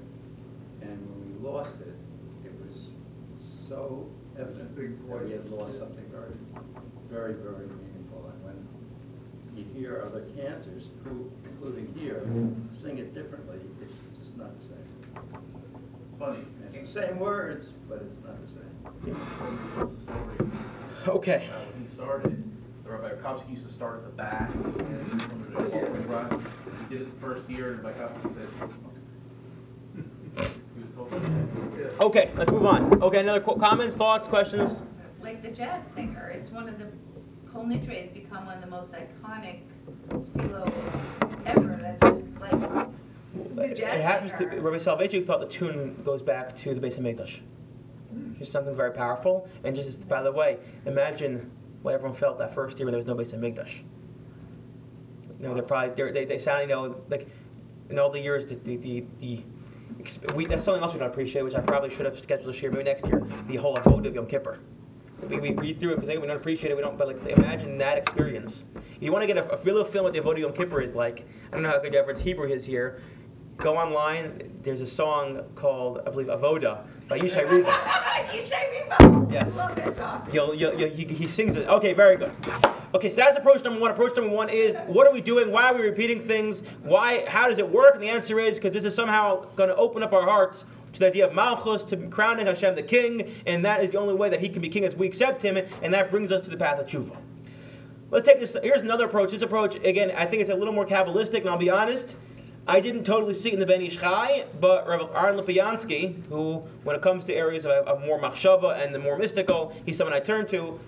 [0.82, 1.96] And when we lost it,
[2.44, 2.76] it was
[3.68, 4.06] so
[4.38, 6.34] evident Big that we had lost something very,
[7.10, 8.30] very, very meaningful.
[8.30, 8.58] And when
[9.56, 12.22] you hear other cantors, who, including here,
[12.84, 14.86] sing it differently, it's just not the same.
[16.18, 16.44] Funny.
[16.66, 18.68] And It's the same words, but it's not the same.
[21.08, 21.48] Okay.
[21.50, 22.44] Uh, when he started,
[22.84, 26.46] the Rabbi Rakowski used to start at the back, and under the organ run.
[26.88, 28.50] He did it the first year, and Rakowski said,
[30.36, 31.22] he was totally.
[32.00, 33.02] Okay, let's move on.
[33.02, 34.70] Okay, another qu- comments, thoughts, questions?
[35.20, 36.86] Like the jazz singer, it's one of the,
[37.52, 39.60] Kol Nidre has become one of the most iconic
[41.46, 42.60] ever, that's just like,
[43.56, 44.62] the jazz It happens to, singer.
[44.62, 47.40] Rabbi Salvation thought the tune goes back to the Beis Hamikdash.
[48.38, 49.48] Just something very powerful.
[49.64, 50.56] And just, by the way,
[50.86, 51.50] imagine
[51.82, 53.82] what everyone felt that first year when there was no Beis Hamikdash.
[55.40, 57.26] You know, they're probably, they're, they, they sound, you know, like,
[57.90, 59.42] in all the years, the, the, the, the
[60.34, 62.70] we, that's something else we don't appreciate, which I probably should have scheduled this year,
[62.70, 64.58] maybe next year, the whole avodah of Yom Kippur.
[65.28, 67.78] We, we read through it because we don't appreciate it, we don't, but like, imagine
[67.78, 68.52] that experience.
[69.00, 70.94] You want to get a, a real feel what the avodah of Yom Kippur is
[70.94, 71.26] like.
[71.48, 73.02] I don't know how good Everett's Hebrew is here.
[73.62, 77.66] Go online, there's a song called, I believe, Avoda by Yishai Ribo.
[77.66, 78.64] Yishai
[79.00, 79.32] Ribo.
[79.32, 79.46] Yes.
[79.56, 80.28] Love that song.
[80.32, 81.66] You'll, you'll, you'll, he, he sings it.
[81.66, 82.30] Okay, very good.
[82.94, 83.90] Okay, so that's approach number one.
[83.90, 85.50] Approach number one is what are we doing?
[85.50, 86.56] Why are we repeating things?
[86.84, 87.24] Why?
[87.26, 87.94] How does it work?
[87.94, 90.56] And the answer is because this is somehow going to open up our hearts
[90.94, 94.14] to the idea of Malchus, to crowning Hashem the King, and that is the only
[94.14, 96.50] way that He can be King as we accept Him, and that brings us to
[96.50, 97.16] the path of tshuva.
[98.10, 98.50] Let's take this.
[98.62, 99.32] Here's another approach.
[99.32, 102.06] This approach, again, I think it's a little more Kabbalistic, and I'll be honest.
[102.68, 106.62] I didn't totally see it in the Ben Ish Chai, but Rav Aaron Lopiansky, who,
[106.84, 110.14] when it comes to areas of, of more machshava and the more mystical, he's someone
[110.14, 110.78] I turn to.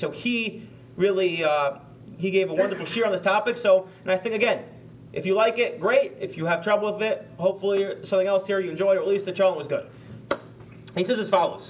[0.00, 1.78] So he really uh,
[2.18, 3.56] he gave a wonderful share on this topic.
[3.62, 4.64] So, and I think again,
[5.14, 6.12] if you like it, great.
[6.16, 9.24] If you have trouble with it, hopefully something else here you enjoyed, or at least
[9.24, 10.38] the challenge was good.
[10.94, 11.66] He says as follows.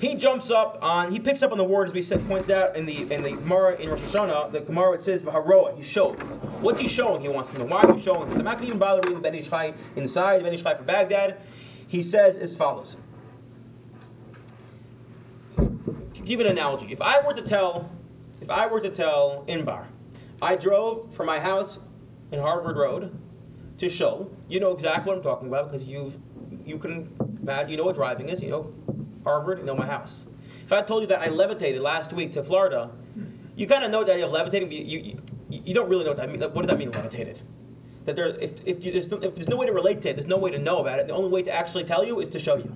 [0.00, 2.76] He jumps up on, he picks up on the word as we said, points out
[2.76, 6.18] in the in the Gemara in Rosh Hashanah, the Gemara it says Haroa, he showed.
[6.60, 7.22] What's he showing?
[7.22, 7.64] He wants to know.
[7.66, 8.30] Why is he showing?
[8.32, 10.84] I'm not going to even bother reading Ben Ish Chai inside, Ben Ish Chai for
[10.84, 11.38] Baghdad.
[11.88, 12.88] He says as follows.
[16.26, 16.88] Give an analogy.
[16.90, 17.88] If I were to tell,
[18.40, 19.86] if I were to tell Inbar,
[20.42, 21.78] I drove from my house
[22.32, 23.16] in Harvard Road
[23.78, 24.28] to Show.
[24.48, 26.12] You know exactly what I'm talking about because you
[26.64, 27.10] you can
[27.68, 28.40] you know what driving is.
[28.42, 28.72] You know
[29.22, 30.10] Harvard, you know my house.
[30.66, 32.90] If I told you that I levitated last week to Florida,
[33.56, 35.20] you kind of know that of levitating, you, you,
[35.66, 36.42] you, don't really know what that means.
[36.42, 37.40] What does that mean, levitated?
[38.06, 40.16] That there, if, if, you, there's, no, if there's no way to relate to it,
[40.16, 41.08] there's no way to know about it.
[41.08, 42.72] The only way to actually tell you is to show you.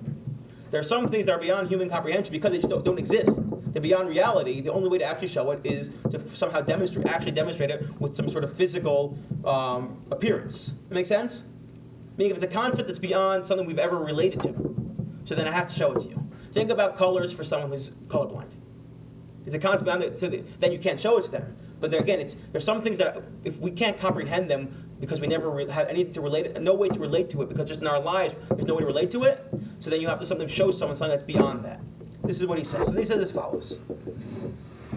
[0.71, 3.29] There are some things that are beyond human comprehension because they just don't, don't exist.
[3.73, 4.61] They're beyond reality.
[4.61, 8.15] The only way to actually show it is to somehow demonstrate, actually demonstrate it with
[8.17, 10.55] some sort of physical um, appearance.
[10.89, 11.31] That make sense?
[12.17, 14.51] Meaning, if it's a concept that's beyond something we've ever related to,
[15.27, 16.19] so then I have to show it to you.
[16.53, 18.51] Think about colors for someone who's colorblind.
[19.45, 19.85] It's a concept
[20.59, 21.55] that, you can't show it to them.
[21.81, 25.49] But again, it's, there's some things that if we can't comprehend them because we never
[25.49, 27.99] re- have anything to relate, no way to relate to it, because just in our
[28.01, 29.43] lives, there's no way to relate to it,
[29.83, 31.81] so then you have to something show someone something that's beyond that.
[32.23, 32.81] This is what he says.
[32.85, 33.63] So he says as follows.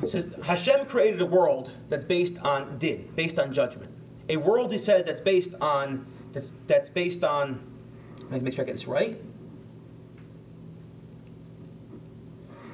[0.03, 3.91] He says, Hashem created a world that's based on din, based on judgment.
[4.29, 7.65] A world, he says, that's based on, that's, that's based on,
[8.31, 9.19] let me make sure I get this right.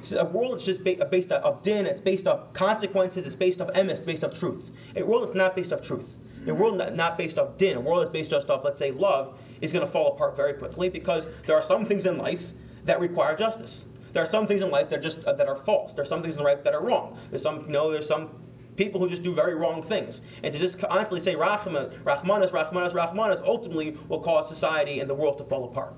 [0.19, 3.69] a world that's just ba- based off din, it's based off consequences, it's based off
[3.69, 4.63] emes, it's based off truth.
[4.95, 6.05] A world that's not based off truth.
[6.47, 8.91] A world not, not based off din, a world that's based just off, let's say,
[8.91, 12.41] love, is going to fall apart very quickly because there are some things in life
[12.87, 13.69] that require justice.
[14.13, 15.91] There are some things in life that are just uh, that are false.
[15.95, 17.17] There are some things in life that are wrong.
[17.29, 18.31] There's some, you know, there's some
[18.75, 20.13] people who just do very wrong things.
[20.43, 25.13] And to just constantly say Rahman, Rahmanas, Rahmanas, Rahmanas, ultimately will cause society and the
[25.13, 25.93] world to fall apart.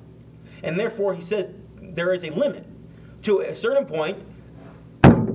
[0.64, 1.46] And therefore, he says
[1.96, 2.66] there is a limit.
[3.26, 4.18] To a certain point,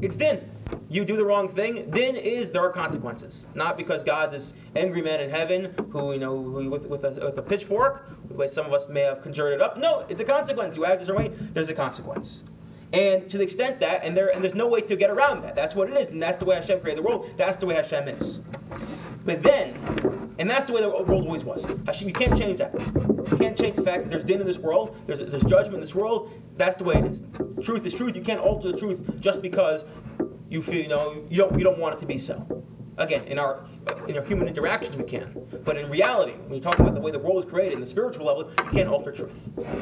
[0.02, 0.50] it's din.
[0.90, 3.32] You do the wrong thing, din is there are consequences.
[3.54, 4.42] Not because God's this
[4.76, 8.34] angry man in heaven who, you know, who, with, with, a, with a pitchfork, the
[8.34, 9.78] way some of us may have conjured it up.
[9.78, 10.74] No, it's a consequence.
[10.76, 12.26] You act a certain way, there's a consequence.
[12.92, 15.54] And to the extent that, and there, and there's no way to get around that.
[15.54, 17.26] That's what it is, and that's the way Hashem created the world.
[17.36, 18.36] That's the way Hashem is.
[19.26, 21.60] But then, and that's the way the world always was.
[21.86, 22.72] Hashem, you can't change that.
[23.38, 25.80] You can't change the fact that there's din in this world, there's, there's judgment in
[25.80, 26.30] this world.
[26.58, 27.64] That's the way it is.
[27.64, 28.16] Truth is truth.
[28.16, 29.80] You can't alter the truth just because
[30.50, 32.64] you feel, you know, you don't, you don't want it to be so.
[32.98, 33.64] Again, in our
[34.08, 35.32] in our human interactions we can,
[35.64, 37.90] but in reality, when you talk about the way the world is created, in the
[37.92, 39.30] spiritual level, you can't alter truth.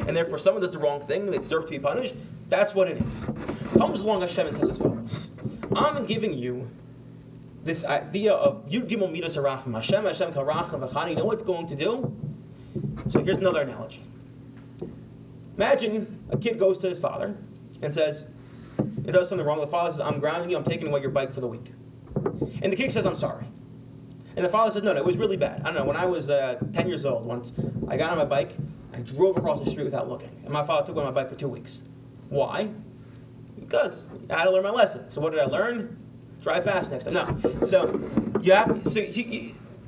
[0.07, 2.13] And therefore, someone does the wrong thing, and they deserve to be punished.
[2.51, 3.03] That's what it is.
[3.75, 5.09] Comes along Hashem and says as follows:
[5.75, 6.67] I'm giving you
[7.65, 9.73] this idea of Yud Gimel Midas Arachim.
[9.73, 11.09] Hashem Hashem Karachim V'chani.
[11.09, 12.13] You know what it's going to do?
[13.11, 14.03] So here's another analogy.
[15.55, 17.35] Imagine a kid goes to his father
[17.81, 18.17] and says,
[19.05, 20.57] "It does something wrong." The father says, "I'm grounding you.
[20.57, 21.71] I'm taking away your bike for the week."
[22.61, 23.45] And the kid says, "I'm sorry."
[24.35, 25.61] And the father says, "No, no, it was really bad.
[25.61, 25.85] I don't know.
[25.85, 27.45] When I was uh, 10 years old, once
[27.89, 28.51] I got on my bike,
[28.93, 31.39] I drove across the street without looking, and my father took away my bike for
[31.39, 31.69] two weeks.
[32.29, 32.69] Why?
[33.59, 33.93] Because
[34.29, 35.05] I had to learn my lesson.
[35.15, 35.97] So what did I learn?
[36.43, 37.13] Drive fast next time.
[37.13, 37.39] No.
[37.71, 38.91] So have so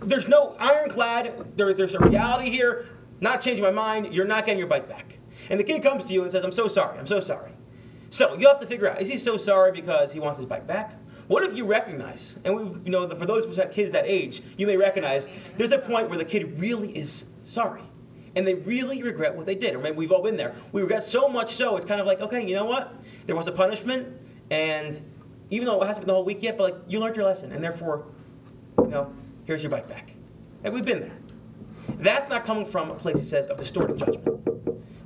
[0.07, 1.53] there's no ironclad.
[1.57, 2.87] There, there's a reality here.
[3.21, 4.13] Not changing my mind.
[4.13, 5.05] You're not getting your bike back.
[5.49, 6.99] And the kid comes to you and says, "I'm so sorry.
[6.99, 7.51] I'm so sorry."
[8.17, 10.67] So you have to figure out: is he so sorry because he wants his bike
[10.67, 10.95] back?
[11.27, 14.33] What if you recognize, and we, you know, for those who have kids that age,
[14.57, 15.21] you may recognize
[15.59, 17.09] there's a point where the kid really is
[17.53, 17.83] sorry,
[18.35, 19.75] and they really regret what they did.
[19.75, 20.55] Or maybe we've all been there.
[20.73, 22.93] We regret so much so it's kind of like, okay, you know what?
[23.27, 24.07] There was a punishment,
[24.49, 25.01] and
[25.51, 27.51] even though it hasn't been the whole week yet, but like you learned your lesson,
[27.51, 28.05] and therefore,
[28.79, 29.13] you know,
[29.45, 30.09] here's your bike back.
[30.63, 31.18] And we've been there.
[32.03, 34.25] That's not coming from a place that says of distorted judgment.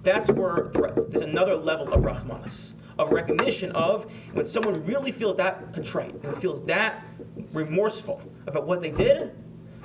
[0.03, 0.71] That's where
[1.11, 2.51] there's another level of rahmanas
[2.99, 7.03] of recognition of when someone really feels that contrite and feels that
[7.53, 9.31] remorseful about what they did,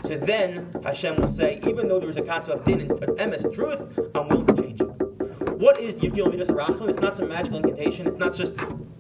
[0.02, 3.54] so then Hashem will say, even though there is a concept of din and emes
[3.54, 3.80] truth,
[4.14, 5.58] I'm willing to change it.
[5.58, 6.90] What is Yigil Midas Rachman?
[6.90, 8.06] It's not some magical incantation.
[8.06, 8.52] It's not just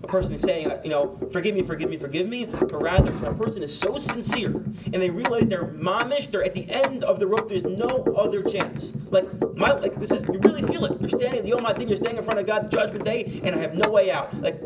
[0.08, 3.34] person who's saying, you know, forgive me, forgive me, forgive me, but rather when a
[3.34, 7.26] person is so sincere and they realize they're mamish, they're at the end of the
[7.26, 8.80] rope, there's no other chance.
[9.12, 9.24] Like
[9.56, 11.00] my like this is you really feel it.
[11.00, 13.60] You're standing the Yom Hadin, you're standing in front of God's judgment day, and I
[13.62, 14.34] have no way out.
[14.40, 14.60] Like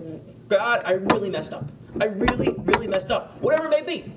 [0.48, 1.68] God, I really messed up.
[2.00, 3.40] I really, really messed up.
[3.42, 4.12] Whatever it may be.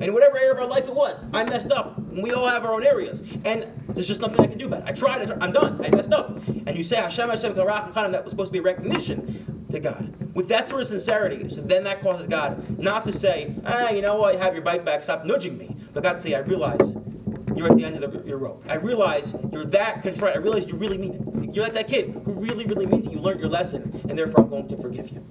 [0.00, 1.96] And whatever area of our life it was, I messed up.
[1.96, 3.16] And we all have our own areas.
[3.44, 4.94] And there's just nothing I can do about it.
[4.94, 6.36] I tried, I'm done, I messed up.
[6.46, 9.43] And you say, Hashem, Hashem, Karach, Chanim, that was supposed to be a recognition
[9.74, 10.14] to God.
[10.34, 14.02] With that sort of sincerity, so then that causes God not to say, ah, you
[14.02, 15.76] know what, have your bike back, stop nudging me.
[15.92, 16.80] But God say, I realize
[17.54, 18.64] you're at the end of the, your rope.
[18.68, 20.34] I realize you're that contrite.
[20.34, 21.54] I realize you really mean it.
[21.54, 23.12] You're like that kid who really, really means it.
[23.12, 25.22] You learned your lesson, and therefore I'm going to forgive you.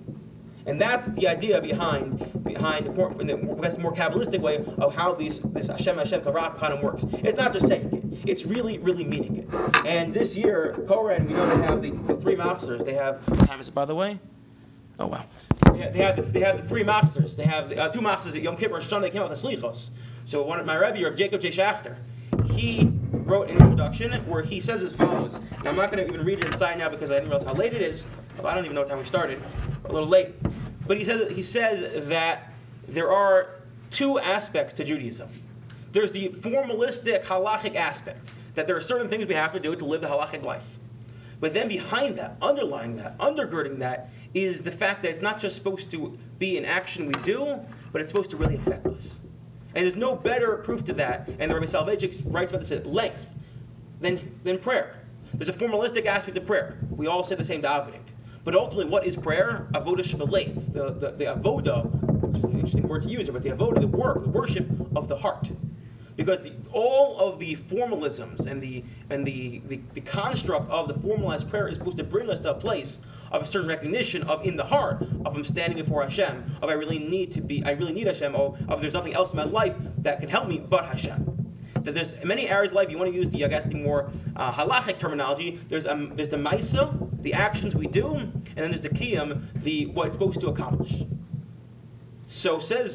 [0.66, 5.34] And that's the idea behind behind the more, the more kabbalistic way of how these
[5.54, 7.02] this Hashem Hashem kind of works.
[7.24, 9.48] It's not just saying it; it's really really meaning it.
[9.86, 12.82] And this year, Koren, we know they have the, the three masters.
[12.86, 13.20] They have
[13.74, 14.20] by the way?
[15.00, 15.26] Oh wow.
[15.74, 17.32] They have, they have the, they the three masters.
[17.38, 19.80] They have uh, two masters at Yom Kippur and Sunday came out with the Slichos.
[20.32, 21.56] So one of my Rebbe, or Jacob J.
[21.56, 21.98] Schachter,
[22.56, 22.90] he
[23.26, 25.32] wrote an introduction where he says as follows.
[25.34, 27.56] And I'm not going to even read it inside now because I didn't realize how
[27.56, 28.00] late it is.
[28.44, 29.42] I don't even know what time we started.
[29.86, 30.36] A little late.
[30.88, 32.52] But he says he says that
[32.94, 33.62] there are
[33.98, 35.30] two aspects to Judaism.
[35.94, 38.20] There's the formalistic halachic aspect
[38.56, 40.64] that there are certain things we have to do to live the halachic life.
[41.44, 45.58] But then behind that, underlying that, undergirding that, is the fact that it's not just
[45.58, 47.58] supposed to be an action we do,
[47.92, 48.94] but it's supposed to really affect us.
[49.76, 52.88] And there's no better proof to that, and the Rabbi Soloveitchik writes about this at
[52.88, 53.18] length,
[54.02, 55.06] than, than prayer.
[55.34, 56.80] There's a formalistic aspect of prayer.
[56.90, 58.04] We all say the same davening.
[58.46, 59.68] But ultimately, what is prayer?
[59.74, 60.74] Avodah shebalev.
[60.74, 63.98] The, the, the avodah, which is an interesting word to use, but the avodah, the
[63.98, 64.66] work, the worship
[64.96, 65.46] of the heart.
[66.16, 71.02] Because the, all of the formalisms and the and the, the, the construct of the
[71.02, 72.88] formalized prayer is supposed to bring us to a place
[73.32, 76.74] of a certain recognition of in the heart of I'm standing before Hashem, of I
[76.74, 79.46] really need to be, I really need Hashem, of, of there's nothing else in my
[79.46, 81.30] life that can help me but Hashem.
[81.84, 84.12] That there's many areas of life you want to use the I guess the more
[84.38, 85.60] uh, halachic terminology.
[85.70, 89.88] There's um, there's the ma'isa, the actions we do, and then there's the kiyum, the
[89.88, 90.92] what it's supposed to accomplish.
[92.44, 92.92] So says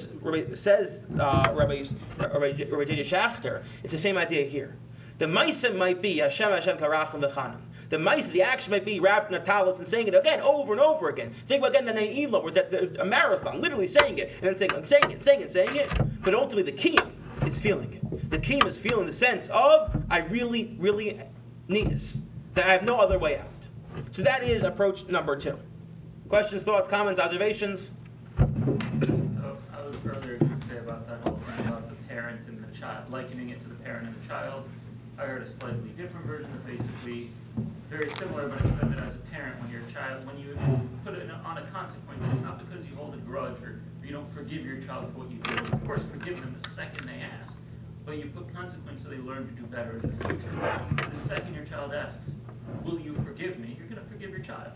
[0.62, 1.84] says uh, Rabbi
[2.20, 3.11] Rabbi Rabbi J.J.
[3.11, 3.64] Schachter.
[3.82, 4.76] It's the same idea here.
[5.18, 7.61] The ma'isa might be Hashem Hashem Karachim V'Chanan.
[7.90, 10.72] The mice, the action might be wrapped in a talis and saying it again, over
[10.72, 11.34] and over again.
[11.49, 14.57] Think about again the Ne'ilah, where that, the, a marathon, literally saying it, and then
[14.59, 16.22] saying, I'm saying it, saying it, saying it.
[16.22, 16.99] But ultimately, the key
[17.46, 18.30] is feeling it.
[18.30, 21.18] The key is feeling the sense of, I really, really
[21.68, 22.03] need this.
[22.57, 23.49] That I have no other way out.
[24.16, 25.57] So that is approach number two.
[26.28, 27.80] Questions, thoughts, comments, observations?
[33.11, 34.64] Likening it to the parent and the child.
[35.18, 37.32] I heard a slightly different version of basically
[37.90, 40.52] very similar, but it's that as a parent, when your child, when you
[41.02, 44.28] put it on a consequence, it's not because you hold a grudge or you don't
[44.36, 45.72] forgive your child for what you did.
[45.72, 47.52] Of course, forgive them the second they ask,
[48.04, 50.52] but you put consequence so they learn to do better in the future.
[50.52, 52.20] The second your child asks,
[52.84, 54.72] "Will you forgive me?" You're going to forgive your child.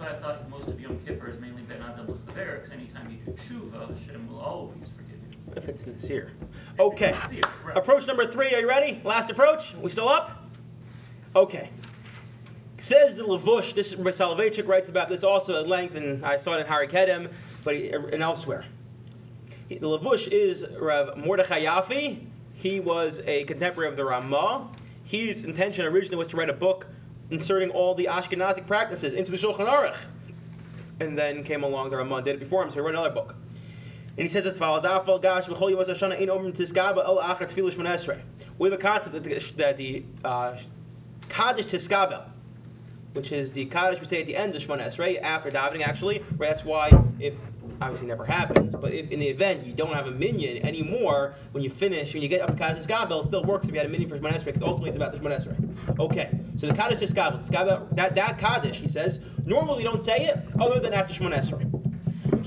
[0.00, 3.18] Why I thought most of Yom Kippur is mainly Ben Adam L'Chaver, because anytime you
[3.18, 5.52] do tshuva, Hashem will always forgive you.
[5.54, 6.32] If it's sincere.
[6.80, 7.12] Okay.
[7.28, 7.76] Sincere, right.
[7.76, 9.02] Approach number three, are you ready?
[9.04, 9.60] Last approach?
[9.84, 10.48] We still up?
[11.36, 11.68] Okay.
[12.88, 16.56] Says the Lavush, this is Soloveitchik writes about this also at length, and I saw
[16.56, 17.28] it in Harerei Kedem,
[17.62, 18.64] but he- and elsewhere.
[19.68, 22.26] The Lavush is Rav Mordechai Yafi.
[22.54, 24.74] He was a contemporary of the Ramah.
[25.04, 26.86] His intention originally was to write a book
[27.30, 29.96] inserting all the Ashkenazic practices into the Shulchan Aruch.
[31.00, 33.34] And then came along the Ramah, did it before him, so he wrote another book.
[34.18, 34.82] And he says as follows.
[38.58, 40.56] We have a concept that the, that the uh,
[41.34, 42.28] Kaddish Tiskabel,
[43.14, 46.20] which is the Kaddish we say at the end of Shemon Esrei, after davening actually,
[46.36, 47.32] where that's why if
[47.80, 51.64] obviously never happens, but if in the event you don't have a minyan anymore, when
[51.64, 53.86] you finish, when you get up to Kaddish Tiskabel, it still works if you had
[53.86, 55.98] a minyan for Shemon Esrei, because ultimately it's about the Shemon Esrei.
[55.98, 59.12] Okay, so the Kaddish is Tiskabel that, that Kaddish, he says,
[59.46, 61.70] normally you don't say it other than after Shemon Esrei.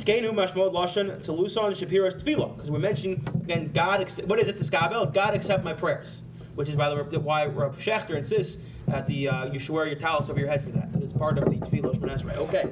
[0.06, 2.56] Shkeinu mashmod lashon teluson shapiros tefillah.
[2.56, 4.06] Because we're mentioning again, God.
[4.28, 4.62] What is it?
[4.62, 5.14] Tiskabel.
[5.14, 6.08] God accept my prayers.
[6.56, 8.54] Which is by the way why Rav Schechter insists
[8.88, 10.90] that the uh, you should wear your talus over your head for that.
[10.94, 12.38] And it's part of the tefillah shmones esrei.
[12.38, 12.64] Okay.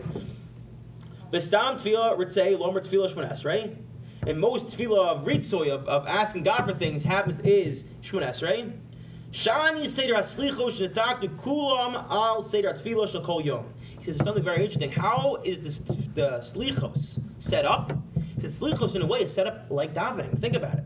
[1.33, 3.75] V'stam tefillah ritzei lomer tefillah shmones esrei.
[4.27, 7.79] And most tefillah of ritzoy of, of asking God for things happens is
[8.11, 8.73] shmones esrei.
[9.45, 13.65] Shani seder aslichos shenetaktu kulam al seder tefillah shel kol yom.
[13.99, 14.91] He says something very interesting.
[14.91, 15.73] How is this,
[16.15, 17.05] the slichos
[17.49, 17.91] set up?
[18.35, 20.39] He says slichos in a way is set up like davening.
[20.41, 20.83] Think about it.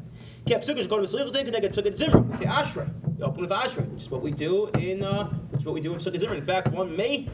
[0.48, 2.39] Kept sukkahs go to the slichos they get psukei d'zimra.
[2.39, 3.18] Say ashrei.
[3.18, 5.82] You open with ashrei, which is what we do in uh, which is what we
[5.82, 6.38] do in psukei d'zimra.
[6.38, 7.28] In fact, one may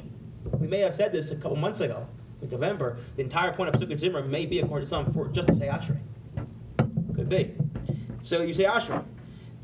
[0.59, 2.07] we may have said this a couple months ago,
[2.41, 2.99] in November.
[3.18, 5.66] The entire point of psukei d'zimra may be according to some for just to say
[5.66, 5.99] ashrei.
[7.16, 7.53] Could be.
[8.30, 9.03] So you say ashrei.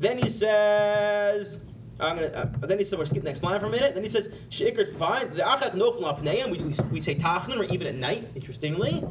[0.00, 1.60] Then he says.
[2.00, 3.94] I'm gonna, uh, then he said, we're skipping the next line for a minute.
[3.94, 4.22] Then he says,
[4.54, 5.30] Sheikr fine.
[5.34, 6.52] The achak nofel apneim.
[6.52, 8.30] We, we, say tachlim or even at night.
[8.36, 9.02] Interestingly,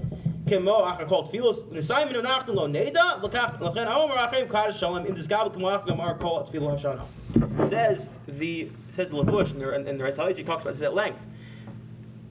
[0.47, 1.67] kemo achak called filos.
[1.67, 3.21] Nisayim minu nachlim lo neda.
[3.21, 5.05] L'kach l'chen haomer achim kadosh shalom.
[5.05, 7.69] In this gabel kemo achim amar kol at tefillah hashana.
[7.69, 8.07] Says
[8.39, 11.19] the says the Lavush and the and, the Ritzaliji talks about this at length.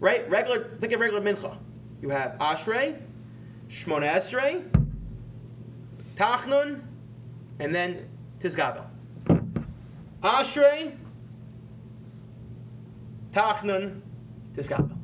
[0.01, 0.79] Right, regular.
[0.81, 1.59] Think of regular mincha.
[2.01, 2.99] You have ashrei,
[3.85, 4.65] shmona esrei,
[6.19, 6.81] tachnun,
[7.61, 8.07] and then
[8.49, 8.85] Tiskabel.
[10.23, 10.97] Ashrei,
[13.35, 14.01] Tachnun,
[14.57, 14.97] Tiskapa.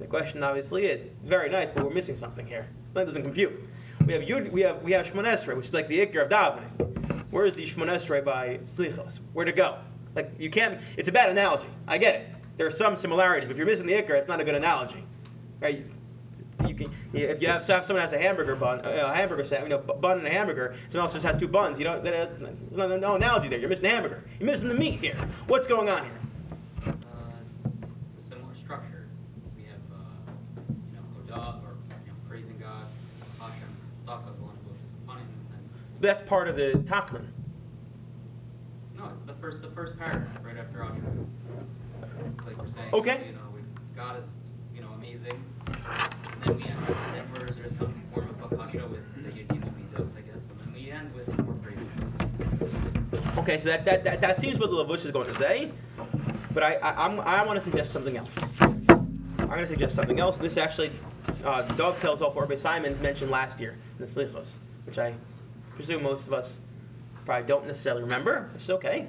[0.00, 2.68] The question obviously is very nice, but we're missing something here.
[2.94, 3.52] That doesn't compute.
[4.06, 6.30] We have Yud, we have we have Shmon Esrei, which is like the Iker of
[6.30, 7.24] davening.
[7.30, 9.12] Where is the Shmon Esrei by Slichos?
[9.32, 9.78] Where to go?
[10.14, 10.78] Like you can't.
[10.98, 11.68] It's a bad analogy.
[11.88, 12.28] I get it.
[12.58, 15.04] There are some similarities, but if you're missing the Iker, it's not a good analogy,
[15.60, 15.84] right?
[17.14, 19.62] You can, if you have, have someone has a hamburger bun, uh, a hamburger set,
[19.62, 21.78] you know, bu- bun and a hamburger, someone else just has two buns.
[21.78, 22.02] You don't.
[22.02, 22.28] There's
[22.72, 23.58] no, no analogy there.
[23.58, 24.24] You're missing the hamburger.
[24.40, 25.14] You're missing the meat here.
[25.46, 26.18] What's going on here?
[26.86, 26.90] Uh,
[28.28, 29.06] similar structure.
[29.56, 32.86] We have, uh, you know, Hodah, or, you know, praising God,
[33.38, 33.70] Hashem,
[34.06, 34.58] Tzaka, Golan,
[35.06, 37.26] Punning, and, That's part of the Tachman.
[38.98, 41.26] no, it's the first, the first paragraph, right after Hashem.
[42.02, 43.26] It's like we're saying, Okay.
[43.28, 43.60] you know, we,
[43.94, 44.24] God is,
[44.74, 45.38] you know, amazing.
[53.44, 55.70] Okay, so that, that, that, that seems what the Lavush is going to say,
[56.54, 58.28] but I, I, I want to suggest something else.
[58.60, 60.34] I'm going to suggest something else.
[60.40, 60.90] This actually
[61.46, 64.46] uh, dovetails off what Rabbi Simon mentioned last year in the Slichos,
[64.86, 65.14] which I
[65.76, 66.48] presume most of us
[67.26, 68.50] probably don't necessarily remember.
[68.60, 69.08] It's okay.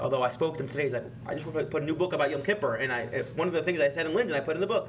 [0.00, 2.30] Although I spoke to him today, he's like, I just put a new book about
[2.30, 3.06] Yom Kippur, and I,
[3.36, 4.88] one of the things I said in Linden, I put in the book.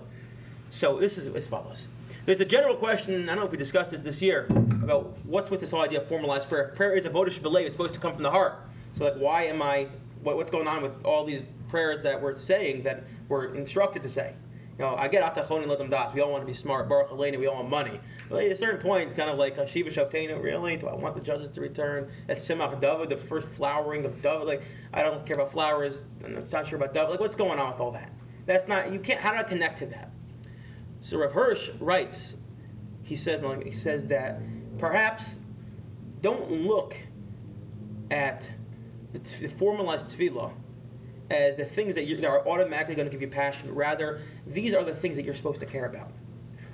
[0.83, 1.77] So this is as follows.
[2.25, 4.47] There's a general question, I don't know if we discussed it this year,
[4.83, 6.73] about what's with this whole idea of formalized prayer.
[6.75, 8.59] Prayer is a votish belay, it's supposed to come from the heart.
[8.97, 9.87] So like, why am I,
[10.23, 11.39] what, what's going on with all these
[11.71, 14.35] prayers that we're saying that we're instructed to say?
[14.77, 16.13] You know, I get atachon and let them das.
[16.13, 16.89] We all want to be smart.
[16.89, 17.97] Baruch Aleinu, we all want money.
[18.29, 20.75] But at a certain point, it's kind of like Shiva Shavtenu, really?
[20.75, 22.11] Do I want the judges to return?
[22.27, 24.47] That's Tzemach David, the first flowering of David.
[24.47, 24.61] Like,
[24.93, 25.95] I don't care about flowers.
[26.25, 27.11] I'm not sure about David.
[27.11, 28.11] Like, what's going on with all that?
[28.47, 30.12] That's not, you can't, how do I connect to that?
[31.13, 32.15] So Rav Hirsch writes,
[33.03, 34.39] he says, he says that
[34.79, 35.21] perhaps
[36.23, 36.91] don't look
[38.09, 38.41] at
[39.13, 40.51] the, t- the formalized tefillah
[41.29, 43.75] as the things that, you, that are automatically going to give you passion.
[43.75, 44.23] Rather,
[44.55, 46.11] these are the things that you're supposed to care about.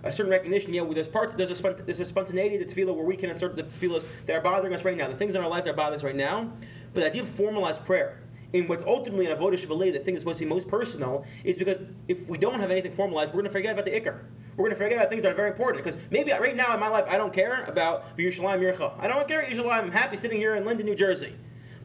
[0.05, 3.05] A certain recognition, know, there's parts, there's a, spont- there's a spontaneity to tefillah where
[3.05, 5.49] we can insert the tefillahs that are bothering us right now, the things in our
[5.49, 6.53] life that are bothering us right now.
[6.93, 8.23] But the idea of formalized prayer,
[8.53, 11.55] in what's ultimately an avodah shebalev, the thing that's supposed to be most personal, is
[11.57, 11.77] because
[12.07, 14.25] if we don't have anything formalized, we're going to forget about the ikr.
[14.57, 15.85] We're going to forget about things that are very important.
[15.85, 18.99] Because maybe right now in my life, I don't care about Yerushalayim Yircha.
[18.99, 19.83] I don't care about Yerushalayim.
[19.85, 21.35] I'm happy sitting here in Linden, New Jersey.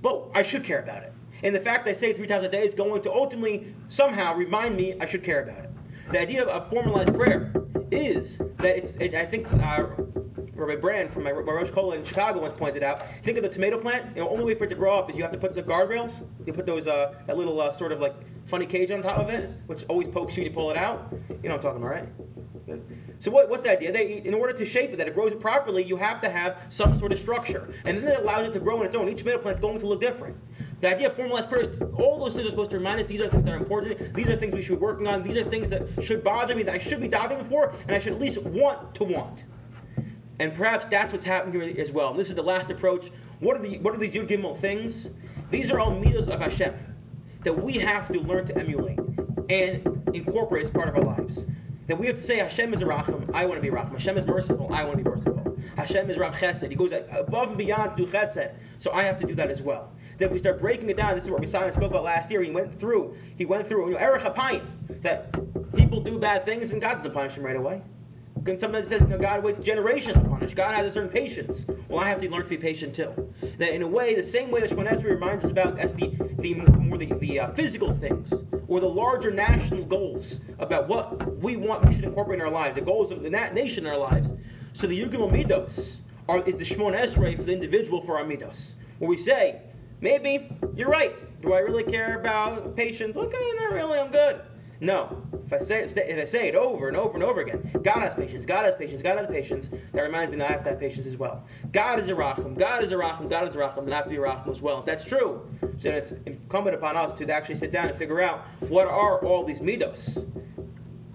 [0.03, 1.13] But I should care about it.
[1.45, 3.75] And the fact that I say it three times a day is going to ultimately
[3.97, 5.71] somehow remind me I should care about it.
[6.13, 7.53] The idea of formalized prayer
[7.93, 8.27] is
[8.59, 10.23] that it's, it, I think uh,
[10.57, 13.03] Rabbi Brand from my, Rosh Kollel in Chicago once pointed out.
[13.25, 14.15] Think of the tomato plant.
[14.15, 16.13] The only way for it to grow up is you have to put the guardrails.
[16.47, 18.15] You put those uh, that little uh, sort of like
[18.51, 21.13] funny cage on top of it, which always pokes you when you pull it out.
[21.43, 22.09] You know what I'm talking about, right?
[23.25, 23.93] So what, what's the idea?
[23.93, 26.99] They, in order to shape it, that it grows properly, you have to have some
[26.99, 29.09] sort of structure, and then it allows it to grow on its own.
[29.09, 30.37] Each tomato plant is going to look different.
[30.81, 33.31] The idea of formalized prayer all those things are supposed to remind us these are
[33.31, 34.15] things that are important.
[34.15, 35.27] These are things we should be working on.
[35.27, 38.03] These are things that should bother me, that I should be diving for, and I
[38.03, 39.39] should at least want to want.
[40.41, 42.15] And perhaps that's what's happening here as well.
[42.15, 43.03] This is the last approach.
[43.41, 44.93] What are the what are these Yud Gimel things?
[45.51, 46.75] These are all midos of Hashem
[47.45, 48.99] that we have to learn to emulate
[49.49, 51.33] and incorporate as part of our lives.
[51.89, 53.99] That we have to say Hashem is a Racham, I want to be Racham.
[53.99, 55.57] Hashem is merciful, I want to be merciful.
[55.77, 59.27] Hashem is Rav Chesed, He goes above and beyond to Chesed, so I have to
[59.27, 59.91] do that as well.
[60.21, 61.17] That we start breaking it down.
[61.17, 62.43] This is what Simon spoke about last year.
[62.43, 63.17] He went through.
[63.37, 63.89] He went through.
[63.89, 65.33] You know, Erech Hapayim, that
[65.75, 67.83] people do bad things and God doesn't punish them right away.
[68.47, 70.55] And sometimes it says, know, God waits generations to punish.
[70.55, 71.51] God has a certain patience.
[71.89, 73.11] Well, I have to learn to be patient too.
[73.59, 76.13] That in a way, the same way that Shemon Esrei reminds us about as the,
[76.43, 78.27] the more the, the uh, physical things
[78.69, 80.25] or the larger national goals
[80.59, 83.53] about what we want we should incorporate in our lives, the goals of the na-
[83.53, 84.27] nation in our lives.
[84.81, 85.71] So the Yugim Midos
[86.29, 88.55] are is the Shemon Esrei for the individual for our Midos.
[88.99, 89.63] Where we say,
[90.01, 91.13] maybe you're right.
[91.43, 93.15] Do I really care about patience?
[93.17, 93.99] Okay, not really.
[93.99, 94.43] I'm good.
[94.81, 95.23] No.
[95.47, 98.03] If I say it, if I say it over and over and over again, God
[98.03, 100.71] has patience, God has patience, God has patience, that reminds me that I have to
[100.71, 101.45] have patience as well.
[101.73, 104.07] God is a Racham, God is a Racham, God is a Racham, and I have
[104.07, 104.83] to be a Racham as well.
[104.87, 108.87] That's true, so it's incumbent upon us to actually sit down and figure out what
[108.87, 109.97] are all these midos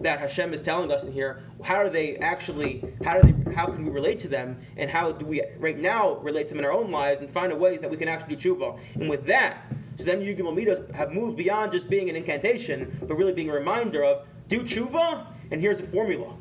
[0.01, 1.43] that Hashem is telling us in here.
[1.64, 2.82] How do they actually?
[3.03, 3.53] How do they?
[3.53, 4.57] How can we relate to them?
[4.78, 7.51] And how do we right now relate to them in our own lives and find
[7.51, 8.80] a way that we can actually do tshuva?
[8.95, 9.66] And with that,
[10.00, 13.54] so then Yugim Midos have moved beyond just being an incantation, but really being a
[13.54, 16.38] reminder of do tshuva, and here's a formula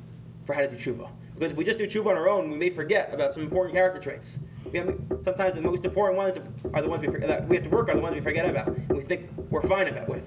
[0.47, 1.11] for how to do tshuva.
[1.35, 3.75] Because if we just do tshuva on our own, we may forget about some important
[3.75, 4.25] character traits.
[5.25, 6.35] Sometimes the most important ones
[6.73, 8.69] are the ones we, that we have to work on, the ones we forget about,
[8.69, 10.23] and we think we're fine about with.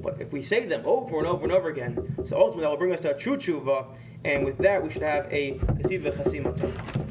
[0.00, 1.96] But if we say them over and over and over again,
[2.30, 3.86] so ultimately that will bring us to a true tshuva,
[4.24, 7.07] and with that we should have a Kasiva Chasimah